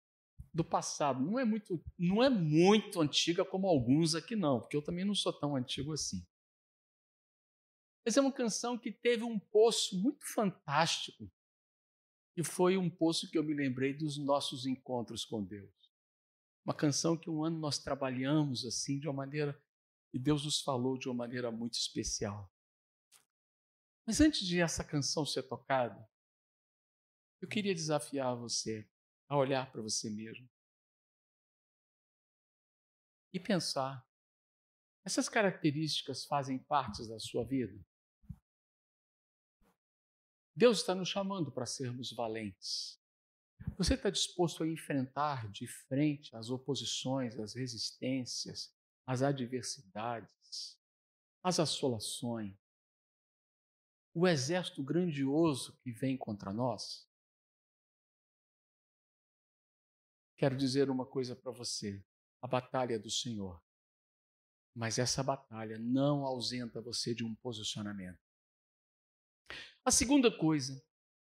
do 0.52 0.64
passado. 0.64 1.20
Não 1.24 1.38
é 1.38 1.44
muito, 1.44 1.82
não 1.98 2.22
é 2.22 2.28
muito 2.28 3.00
antiga 3.00 3.44
como 3.44 3.66
alguns 3.66 4.14
aqui 4.14 4.36
não, 4.36 4.60
porque 4.60 4.76
eu 4.76 4.82
também 4.82 5.04
não 5.04 5.14
sou 5.14 5.32
tão 5.32 5.56
antigo 5.56 5.92
assim. 5.92 6.24
Mas 8.04 8.16
é 8.18 8.20
uma 8.20 8.32
canção 8.32 8.78
que 8.78 8.92
teve 8.92 9.24
um 9.24 9.38
poço 9.38 9.98
muito 9.98 10.26
fantástico. 10.34 11.30
E 12.36 12.42
foi 12.42 12.76
um 12.76 12.90
poço 12.90 13.30
que 13.30 13.38
eu 13.38 13.44
me 13.44 13.54
lembrei 13.54 13.94
dos 13.94 14.18
nossos 14.18 14.66
encontros 14.66 15.24
com 15.24 15.44
Deus. 15.44 15.72
Uma 16.64 16.74
canção 16.74 17.16
que 17.16 17.30
um 17.30 17.44
ano 17.44 17.58
nós 17.58 17.78
trabalhamos 17.78 18.64
assim, 18.64 18.98
de 18.98 19.06
uma 19.06 19.14
maneira. 19.14 19.60
E 20.12 20.18
Deus 20.18 20.44
nos 20.44 20.60
falou 20.60 20.98
de 20.98 21.08
uma 21.08 21.14
maneira 21.14 21.50
muito 21.50 21.74
especial. 21.74 22.52
Mas 24.06 24.20
antes 24.20 24.46
de 24.46 24.60
essa 24.60 24.84
canção 24.84 25.24
ser 25.24 25.44
tocada, 25.44 26.08
eu 27.40 27.48
queria 27.48 27.74
desafiar 27.74 28.36
você 28.36 28.88
a 29.28 29.36
olhar 29.36 29.70
para 29.70 29.82
você 29.82 30.10
mesmo 30.10 30.48
e 33.32 33.40
pensar: 33.40 34.06
essas 35.04 35.28
características 35.28 36.24
fazem 36.24 36.58
parte 36.58 37.06
da 37.08 37.18
sua 37.18 37.44
vida? 37.44 37.78
Deus 40.54 40.78
está 40.80 40.94
nos 40.94 41.08
chamando 41.08 41.50
para 41.50 41.66
sermos 41.66 42.12
valentes. 42.12 43.00
Você 43.76 43.94
está 43.94 44.10
disposto 44.10 44.62
a 44.62 44.68
enfrentar 44.68 45.50
de 45.50 45.66
frente 45.66 46.34
as 46.36 46.50
oposições, 46.50 47.38
as 47.38 47.54
resistências, 47.54 48.72
as 49.06 49.22
adversidades, 49.22 50.78
as 51.42 51.58
assolações, 51.58 52.56
o 54.14 54.28
exército 54.28 54.82
grandioso 54.82 55.76
que 55.82 55.90
vem 55.90 56.16
contra 56.16 56.52
nós? 56.52 57.08
Quero 60.36 60.56
dizer 60.56 60.88
uma 60.88 61.04
coisa 61.04 61.34
para 61.34 61.50
você: 61.50 62.04
a 62.40 62.46
batalha 62.46 62.94
é 62.94 62.98
do 62.98 63.10
Senhor. 63.10 63.60
Mas 64.74 64.98
essa 64.98 65.22
batalha 65.22 65.78
não 65.78 66.24
ausenta 66.24 66.80
você 66.80 67.14
de 67.14 67.24
um 67.24 67.34
posicionamento. 67.36 68.23
A 69.84 69.90
segunda 69.90 70.36
coisa, 70.36 70.82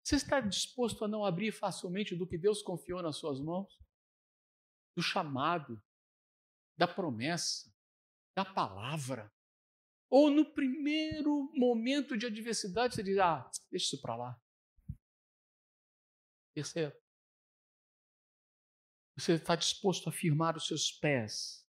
você 0.03 0.17
está 0.17 0.41
disposto 0.41 1.05
a 1.05 1.09
não 1.09 1.25
abrir 1.25 1.53
facilmente 1.53 2.17
do 2.17 2.27
que 2.27 2.37
Deus 2.37 2.63
confiou 2.63 3.03
nas 3.03 3.17
suas 3.17 3.41
mãos? 3.41 3.79
Do 4.97 5.03
chamado, 5.03 5.81
da 6.77 6.89
promessa, 6.89 7.73
da 8.35 8.45
palavra? 8.45 9.33
Ou 10.09 10.31
no 10.31 10.53
primeiro 10.53 11.53
momento 11.55 12.17
de 12.17 12.27
adversidade 12.27 12.95
você 12.95 13.03
diz: 13.03 13.19
ah, 13.19 13.49
deixa 13.71 13.87
isso 13.87 14.03
para 14.03 14.17
lá. 14.17 14.43
Terceiro, 16.53 16.93
você 19.17 19.35
está 19.35 19.55
disposto 19.55 20.09
a 20.09 20.13
firmar 20.13 20.57
os 20.57 20.67
seus 20.67 20.91
pés, 20.91 21.65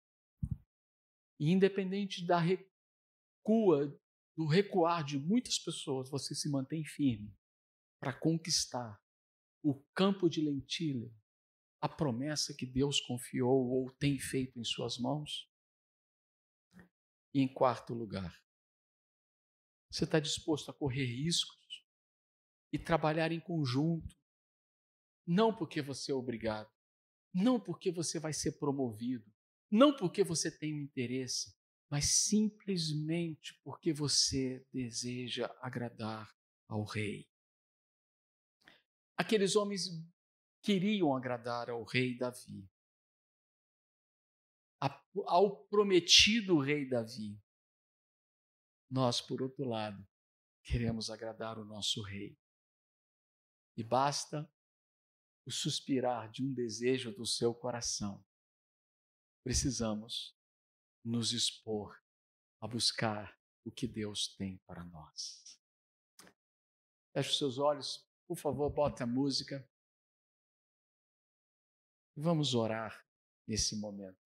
e 1.39 1.51
independente 1.51 2.25
da 2.25 2.39
recua 2.39 3.95
no 4.37 4.47
recuar 4.47 5.05
de 5.05 5.19
muitas 5.19 5.59
pessoas, 5.59 6.09
você 6.09 6.35
se 6.35 6.49
mantém 6.49 6.85
firme 6.85 7.37
para 8.01 8.13
conquistar 8.13 9.01
o 9.63 9.75
campo 9.95 10.29
de 10.29 10.41
lentilha, 10.41 11.13
a 11.81 11.89
promessa 11.89 12.55
que 12.55 12.67
Deus 12.67 13.01
confiou 13.01 13.71
ou 13.71 13.91
tem 13.93 14.19
feito 14.19 14.59
em 14.59 14.65
suas 14.65 14.99
mãos? 14.99 15.51
E 17.35 17.41
em 17.41 17.53
quarto 17.53 17.95
lugar, 17.95 18.35
você 19.91 20.05
está 20.05 20.19
disposto 20.19 20.71
a 20.71 20.75
correr 20.75 21.05
riscos 21.05 21.85
e 22.73 22.79
trabalhar 22.79 23.33
em 23.33 23.41
conjunto, 23.41 24.17
não 25.27 25.55
porque 25.55 25.83
você 25.83 26.13
é 26.13 26.15
obrigado, 26.15 26.71
não 27.33 27.61
porque 27.61 27.91
você 27.91 28.19
vai 28.19 28.33
ser 28.33 28.59
promovido, 28.59 29.31
não 29.71 29.97
porque 29.97 30.25
você 30.25 30.51
tem 30.51 30.75
um 30.75 30.83
interesse, 30.83 31.57
mas 31.91 32.07
simplesmente 32.07 33.59
porque 33.65 33.93
você 33.93 34.65
deseja 34.73 35.47
agradar 35.61 36.33
ao 36.69 36.85
Rei. 36.85 37.29
Aqueles 39.17 39.57
homens 39.57 39.89
queriam 40.63 41.15
agradar 41.15 41.69
ao 41.69 41.85
rei 41.85 42.17
Davi, 42.17 42.67
ao 45.27 45.65
prometido 45.67 46.59
rei 46.59 46.89
Davi. 46.89 47.39
Nós, 48.91 49.21
por 49.21 49.43
outro 49.43 49.69
lado, 49.69 50.07
queremos 50.63 51.11
agradar 51.11 51.59
o 51.59 51.65
nosso 51.65 52.03
rei. 52.03 52.39
E 53.77 53.85
basta 53.85 54.51
o 55.45 55.51
suspirar 55.51 56.31
de 56.31 56.43
um 56.43 56.53
desejo 56.53 57.13
do 57.13 57.27
seu 57.27 57.55
coração. 57.55 58.25
Precisamos 59.45 60.35
nos 61.05 61.33
expor 61.33 61.99
a 62.61 62.69
buscar 62.69 63.39
o 63.65 63.71
que 63.71 63.87
Deus 63.87 64.35
tem 64.37 64.59
para 64.67 64.85
nós. 64.85 65.61
Feche 67.13 67.31
os 67.31 67.39
seus 67.39 67.59
olhos, 67.59 68.07
por 68.27 68.37
favor, 68.37 68.71
bota 68.71 69.05
a 69.05 69.07
música. 69.07 69.69
Vamos 72.17 72.55
orar 72.55 73.05
nesse 73.47 73.75
momento. 73.77 74.20